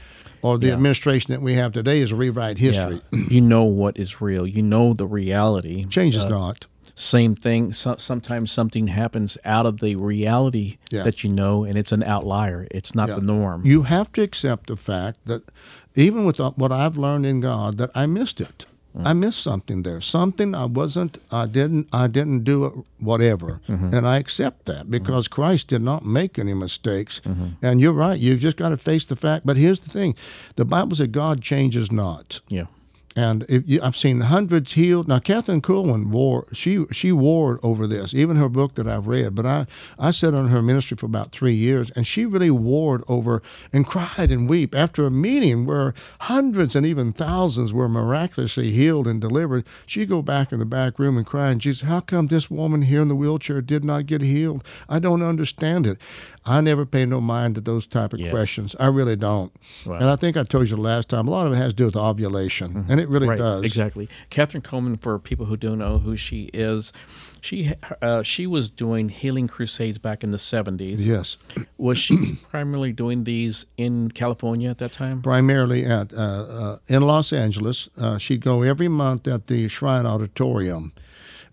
[0.43, 0.72] or the Yeah.
[0.74, 3.01] administration that we have today is rewrite history.
[3.12, 3.18] Yeah.
[3.30, 4.47] you know what is real.
[4.47, 5.84] You know the reality.
[5.86, 6.66] Changes uh, not.
[6.95, 7.72] Same thing.
[7.72, 11.05] So, sometimes something happens out of the reality Yeah.
[11.05, 12.66] that you know, and it's an outlier.
[12.70, 13.62] It's not the norm.
[13.64, 15.51] You have to accept the fact that
[15.97, 18.66] even with uh, what I've learned in God, that I missed it.
[18.95, 20.01] I missed something there.
[20.01, 21.18] Something I wasn't.
[21.30, 21.88] I didn't.
[21.93, 22.72] I didn't do it.
[22.99, 23.61] Whatever.
[23.68, 23.95] Mm-hmm.
[23.95, 25.34] And I accept that because mm-hmm.
[25.34, 27.20] Christ did not make any mistakes.
[27.24, 27.64] Mm-hmm.
[27.64, 28.18] And you're right.
[28.18, 29.47] You've just got to face the fact.
[29.47, 30.14] But here's the thing:
[30.57, 32.40] the Bible said God changes not.
[32.49, 32.66] yeah.
[33.14, 33.46] And
[33.82, 35.06] I've seen hundreds healed.
[35.06, 39.34] Now, Kathryn Kuhlman wore she she warred over this, even her book that I've read.
[39.34, 39.66] But I
[39.98, 43.42] I sat on her ministry for about three years, and she really warred over
[43.72, 49.06] and cried and weep after a meeting where hundreds and even thousands were miraculously healed
[49.06, 49.66] and delivered.
[49.84, 52.82] She'd go back in the back room and cry, and Jesus, how come this woman
[52.82, 54.64] here in the wheelchair did not get healed?
[54.88, 55.98] I don't understand it.
[56.45, 58.30] I never pay no mind to those type of Yeah.
[58.30, 58.74] questions.
[58.80, 59.53] I really don't.
[59.86, 59.95] Wow.
[59.95, 61.28] And I think I told you the last time.
[61.28, 63.38] A lot of it has to do with ovulation, and it really right.
[63.38, 63.62] does.
[63.64, 64.09] Exactly.
[64.30, 66.93] Kathryn Kuhlman, for people who don't know who she is,
[67.40, 71.07] she uh, she was doing healing crusades back in the seventies.
[71.07, 71.38] Yes,
[71.78, 75.22] Was she primarily doing these in California at that time?
[75.22, 77.88] primarily at uh, uh, in Los Angeles.
[77.99, 80.93] Uh, she'd go every month at the Shrine Auditorium,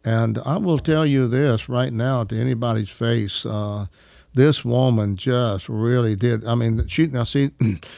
[0.04, 3.46] and I will tell you this right now to anybody's face.
[4.40, 6.46] This woman just really did.
[6.46, 7.52] I mean, she now see,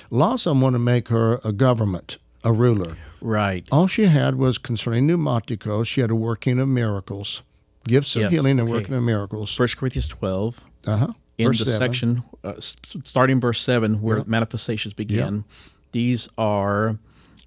[0.09, 2.97] lots of them want to make her a government, a ruler.
[3.21, 3.67] Right.
[3.71, 5.85] All she had was concerning pneumatikos.
[5.85, 7.43] She had a working of miracles,
[7.87, 8.71] gifts of Yes, healing and okay.
[8.71, 9.53] working of miracles.
[9.53, 10.65] First Corinthians twelve.
[10.87, 11.13] Uh huh.
[11.37, 15.43] in the section uh, starting verse 7 where manifestations begin
[15.91, 16.97] these are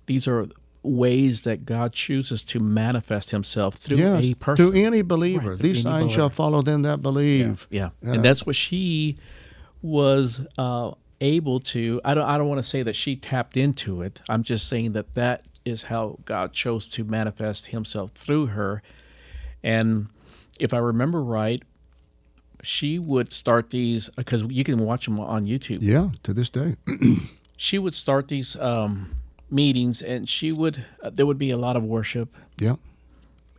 [0.06, 0.46] these are
[0.84, 4.72] ways that God chooses to manifest Himself through Yes, a person.
[4.72, 5.50] to any believer.
[5.50, 7.66] Right, to These any signs shall follow them that believe.
[7.70, 8.12] Yeah, Yeah.
[8.12, 9.16] and that's what she
[9.82, 12.00] was uh, able to.
[12.04, 12.24] I don't.
[12.24, 14.20] I don't want to say that she tapped into it.
[14.28, 18.82] I'm just saying that that is how God chose to manifest Himself through her.
[19.62, 20.08] And
[20.60, 21.62] if I remember right,
[22.62, 25.78] she would start these because you can watch them on YouTube.
[25.80, 26.76] Yeah, to this day.
[27.56, 29.14] She would start these um,
[29.50, 30.84] meetings, and she would.
[31.02, 32.76] Uh, there would be a lot of worship, yeah.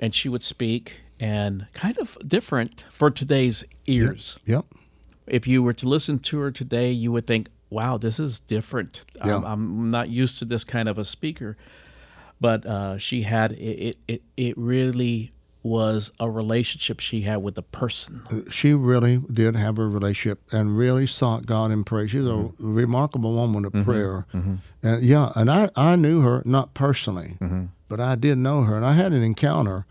[0.02, 4.66] and she would speak, and kind of different for today's ears Yep.
[5.28, 9.04] if you were to listen to her today, you would think, "Wow, this is different.
[9.24, 9.38] Yeah.
[9.38, 11.56] I'm, I'm not used to this kind of a speaker."
[12.42, 13.98] But uh, she had it, it.
[14.08, 15.32] It it really
[15.66, 18.22] was a relationship she had with a person.
[18.52, 22.08] She really did have a relationship and really sought God in prayer.
[22.08, 22.74] She's a Mm-hmm.
[22.76, 24.26] remarkable woman of prayer.
[24.32, 27.66] And yeah, and I, I knew her not personally, Mm-hmm.
[27.90, 28.76] but I did know her.
[28.76, 29.86] And I had an encounter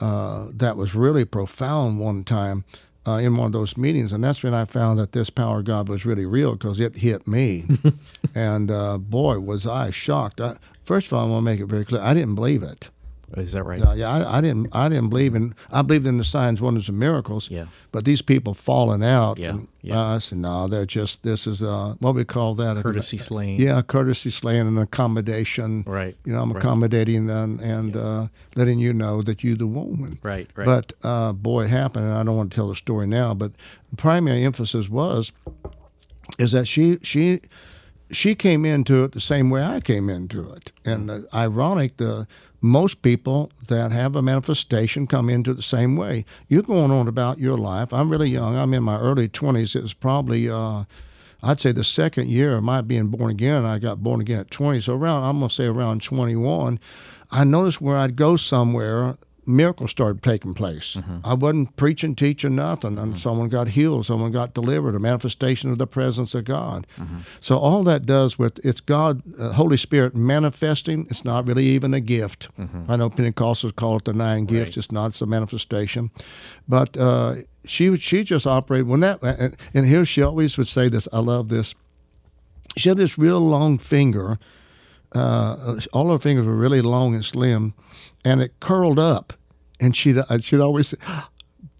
[0.00, 2.64] uh, that was really profound one time
[3.08, 4.12] uh, in one of those meetings.
[4.12, 6.98] And that's when I found that this power of God was really real because it
[6.98, 7.64] hit me.
[8.34, 10.40] and uh, boy, was I shocked.
[10.40, 12.90] I, first of all, I want to make it very clear I didn't believe it.
[13.36, 13.80] Is that right?
[13.80, 14.68] Yeah, yeah, I, I didn't.
[14.72, 15.54] I didn't believe in.
[15.72, 17.50] I believed in the signs, wonders, and miracles.
[17.50, 17.66] Yeah.
[17.90, 19.36] But these people falling out.
[19.38, 19.98] Yeah, And, yeah.
[20.00, 21.24] uh, I said, no, they're just.
[21.24, 22.80] This is uh, what we call that.
[22.82, 23.60] Courtesy slaying.
[23.60, 25.82] Yeah, courtesy slaying and accommodation.
[25.86, 26.62] Right, You know, I'm right.
[26.62, 30.18] accommodating and and uh, letting you know that you're the woman.
[30.22, 30.48] Right.
[30.54, 30.64] Right.
[30.64, 33.34] But uh, boy, it happened, and I don't want to tell the story now.
[33.34, 33.52] But
[33.90, 35.32] the primary emphasis was
[36.38, 37.40] is that she she
[38.10, 42.26] she came into it the same way I came into it, and ironic the
[42.60, 46.24] most people that have a manifestation come into it the same way.
[46.48, 47.92] You're going on about your life.
[47.92, 48.56] I'm really young.
[48.56, 49.76] I'm in my early 20s.
[49.76, 50.48] It was probably.
[50.50, 50.84] Uh,
[51.42, 54.50] I'd say the second year of my being born again, I got born again at
[54.50, 54.80] 20.
[54.80, 56.80] So around, I'm gonna say around 21,
[57.30, 59.16] I noticed where I'd go somewhere,
[59.46, 60.98] miracles started taking place.
[61.24, 65.78] I wasn't preaching, teaching nothing, and someone got healed, someone got delivered, a manifestation of
[65.78, 66.86] the presence of God.
[67.40, 71.06] So all that does with it's God, uh, Holy Spirit manifesting.
[71.10, 72.48] It's not really even a gift.
[72.88, 74.76] I know Pentecostals call it the nine gifts.
[74.76, 75.08] It's not.
[75.08, 76.10] It's a manifestation,
[76.68, 76.96] but.
[76.96, 77.36] Uh,
[77.68, 81.08] she she just operated when that and, and here she always would say this.
[81.12, 81.74] I love this.
[82.76, 84.38] She had this real long finger.
[85.12, 87.74] Uh, all her fingers were really long and slim,
[88.26, 89.32] and it curled up.
[89.78, 90.96] And she'd uh, she'd always say,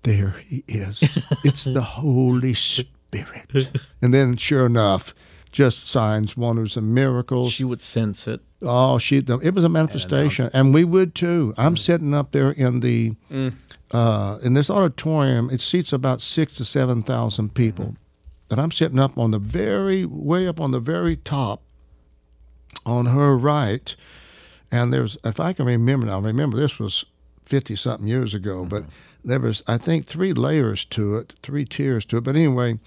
[0.05, 1.03] "There he is.
[1.45, 3.71] It's the Holy Spirit."
[4.01, 5.15] And then, sure enough,
[5.51, 7.53] just signs, wonders, and miracles.
[7.53, 8.43] she would sense it.
[8.63, 9.19] Oh, she!
[9.19, 11.53] It was a uh, manifestation, and we would too.
[11.57, 11.79] I'm mm.
[11.79, 13.55] sitting up there in the mm.
[13.91, 15.51] uh, in this auditorium.
[15.51, 18.53] It seats about six to seven thousand people, mm-hmm.
[18.53, 21.63] and I'm sitting up on the very way up on the very top,
[22.85, 23.97] on her right,
[24.71, 26.21] and there's if I can remember now.
[26.21, 27.05] Remember this was
[27.45, 28.69] fifty something years ago, mm-hmm.
[28.69, 28.87] but
[29.25, 32.25] there was I think three layers to it, three tiers to it.
[32.25, 32.79] But anyway,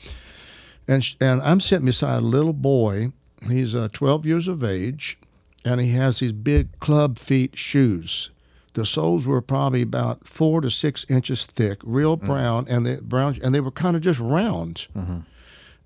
[0.88, 3.12] and sh- and I'm sitting beside a little boy.
[3.48, 5.18] He's uh, 12 years of age,
[5.64, 8.32] and he has these big club feet shoes.
[8.74, 12.26] The soles were probably about four to six inches thick, real mm.
[12.26, 14.88] brown, and they brown, and they were kind of just round.
[14.96, 15.20] Mm-hmm.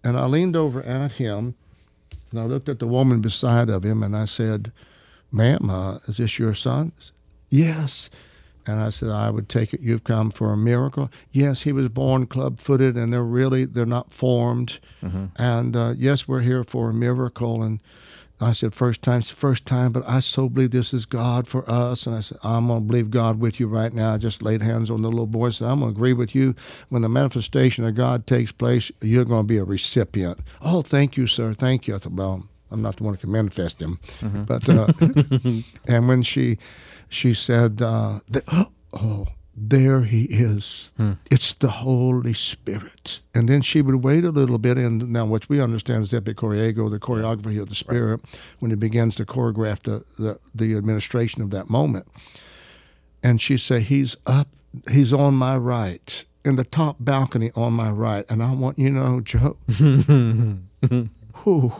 [0.03, 1.55] And I leaned over at him,
[2.31, 4.71] and I looked at the woman beside of him, and I said,
[5.33, 6.93] "Ma'am, uh, is this your son?"
[7.49, 8.09] Yes.
[8.65, 11.11] And I said, I would take it you've come for a miracle.
[11.31, 14.79] Yes, he was born club footed and they're really, they're not formed.
[15.35, 17.61] And uh, yes, we're here for a miracle.
[17.61, 17.81] And
[18.39, 21.47] I said, first time, it's the first time, but I so believe this is God
[21.47, 22.07] for us.
[22.07, 24.13] And I said, I'm going to believe God with you right now.
[24.13, 25.47] I just laid hands on the little boy.
[25.47, 26.55] and said, I'm going to agree with you.
[26.87, 30.39] When the manifestation of God takes place, you're going to be a recipient.
[30.61, 31.53] Oh, thank you, sir.
[31.53, 31.95] Thank you.
[31.95, 33.99] I said, well, I'm not the one who can manifest him.
[34.45, 34.87] But, uh,
[35.87, 36.57] and when she,
[37.07, 38.19] she said, uh,
[38.93, 40.91] oh, there he is.
[41.29, 43.21] It's the Holy Spirit.
[43.35, 46.89] And then she would wait a little bit, and now what we understand is epichoreago,
[46.89, 48.21] the choreography of the Spirit,
[48.59, 52.07] when he begins to choreograph the, the, the administration of that moment.
[53.21, 54.47] And she said, he's up,
[54.89, 58.25] he's on my right, in the top balcony on my right.
[58.29, 59.57] And I want you to know, Joe,
[61.43, 61.73] whew,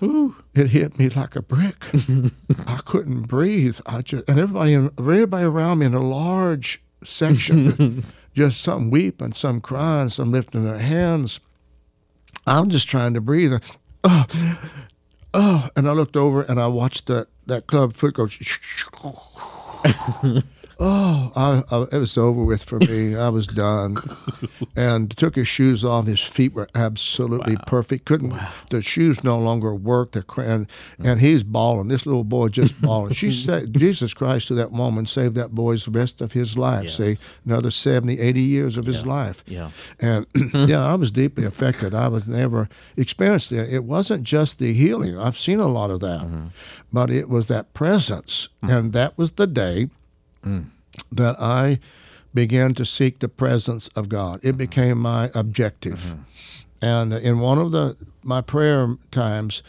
[0.00, 1.86] it hit me like a brick.
[2.66, 3.78] I couldn't breathe.
[3.86, 8.04] I just and everybody everybody around me in a large section,
[8.34, 11.40] just some weeping, some crying, some lifting their hands.
[12.46, 13.52] I'm just trying to breathe.
[14.04, 14.26] Oh,
[15.34, 18.28] oh, and I looked over and I watched that that club foot go.
[20.82, 23.14] Oh, I, I, it was over with for me.
[23.14, 23.98] I was done,
[24.74, 26.06] and took his shoes off.
[26.06, 28.06] His feet were absolutely perfect.
[28.06, 28.32] Couldn't
[28.70, 30.12] the shoes no longer work?
[30.12, 30.66] The and
[30.98, 31.88] and he's bawling.
[31.88, 33.12] This little boy just bawling.
[33.12, 36.90] She said, Jesus Christ to that woman saved that boy's rest of his life.
[36.90, 39.44] See, another 70, 80 years of his life.
[39.46, 39.70] Yeah.
[39.98, 41.94] And yeah, I was deeply affected.
[41.94, 43.70] I was never experienced it.
[43.70, 45.18] It wasn't just the healing.
[45.18, 46.46] I've seen a lot of that, mm-hmm.
[46.90, 48.74] but it was that presence, mm.
[48.74, 49.90] and that was the day
[50.42, 51.78] that I
[52.32, 54.40] began to seek the presence of God.
[54.42, 56.14] It became my objective.
[56.82, 59.62] And in one of the my prayer times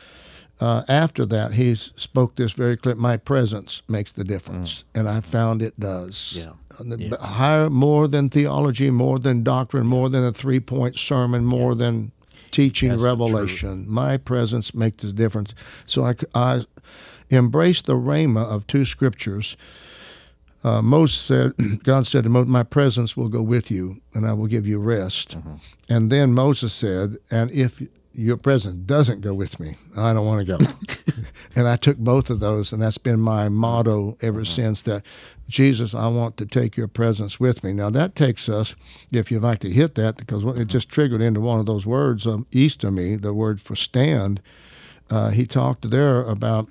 [0.62, 2.96] uh, after that, he spoke this very clear.
[2.96, 6.34] My presence makes the difference, and I found it does.
[6.38, 6.52] Yeah.
[7.00, 7.18] Yeah.
[7.20, 12.12] Higher, more than theology, more than doctrine, more than a three-point sermon, more than
[12.52, 13.86] teaching That's revelation.
[13.90, 15.56] My presence makes the difference.
[15.86, 16.64] So I, I
[17.32, 19.58] embraced the rhema of two scriptures.
[20.64, 24.34] Uh, Moses said, God said to Moses, My presence will go with you, and I
[24.34, 25.38] will give you rest.
[25.90, 27.82] And then Moses said, And if
[28.14, 31.14] your presence doesn't go with me, I don't want to go.
[31.56, 35.04] and I took both of those, and that's been my motto ever since that
[35.48, 37.74] Jesus, I want to take your presence with me.
[37.74, 38.76] Now, that takes us,
[39.12, 42.28] if you'd like to hit that, because it just triggered into one of those words
[42.28, 44.42] um, histemi, the word for stand.
[45.10, 46.70] Uh, he talked there about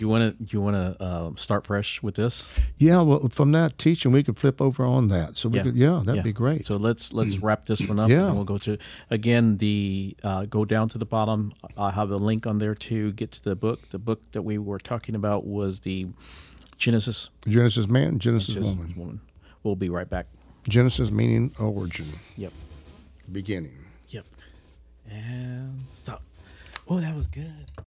[0.00, 0.52] you want to?
[0.52, 2.50] You want to uh, start fresh with this?
[2.76, 5.36] Yeah, well, from that teaching, we could flip over on that.
[5.36, 5.62] So we Yeah.
[5.64, 6.22] could, yeah, that'd Yeah.
[6.22, 6.66] be great.
[6.66, 8.08] So let's let's wrap this one up.
[8.10, 8.26] Yeah.
[8.26, 8.78] and we'll go to
[9.10, 11.52] again the uh, go down to the bottom.
[11.76, 13.88] I have a link on there to get to the book.
[13.90, 16.06] The book that we were talking about was the
[16.76, 18.94] Genesis Genesis man, Genesis Genesis woman.
[18.96, 19.20] woman.
[19.64, 20.26] We'll be right back.
[20.68, 22.06] Genesis meaning origin,
[22.36, 22.52] Yep.
[23.32, 23.78] beginning.
[24.10, 24.26] Yep.
[25.10, 26.22] And stop.
[26.86, 27.70] Oh, that was good.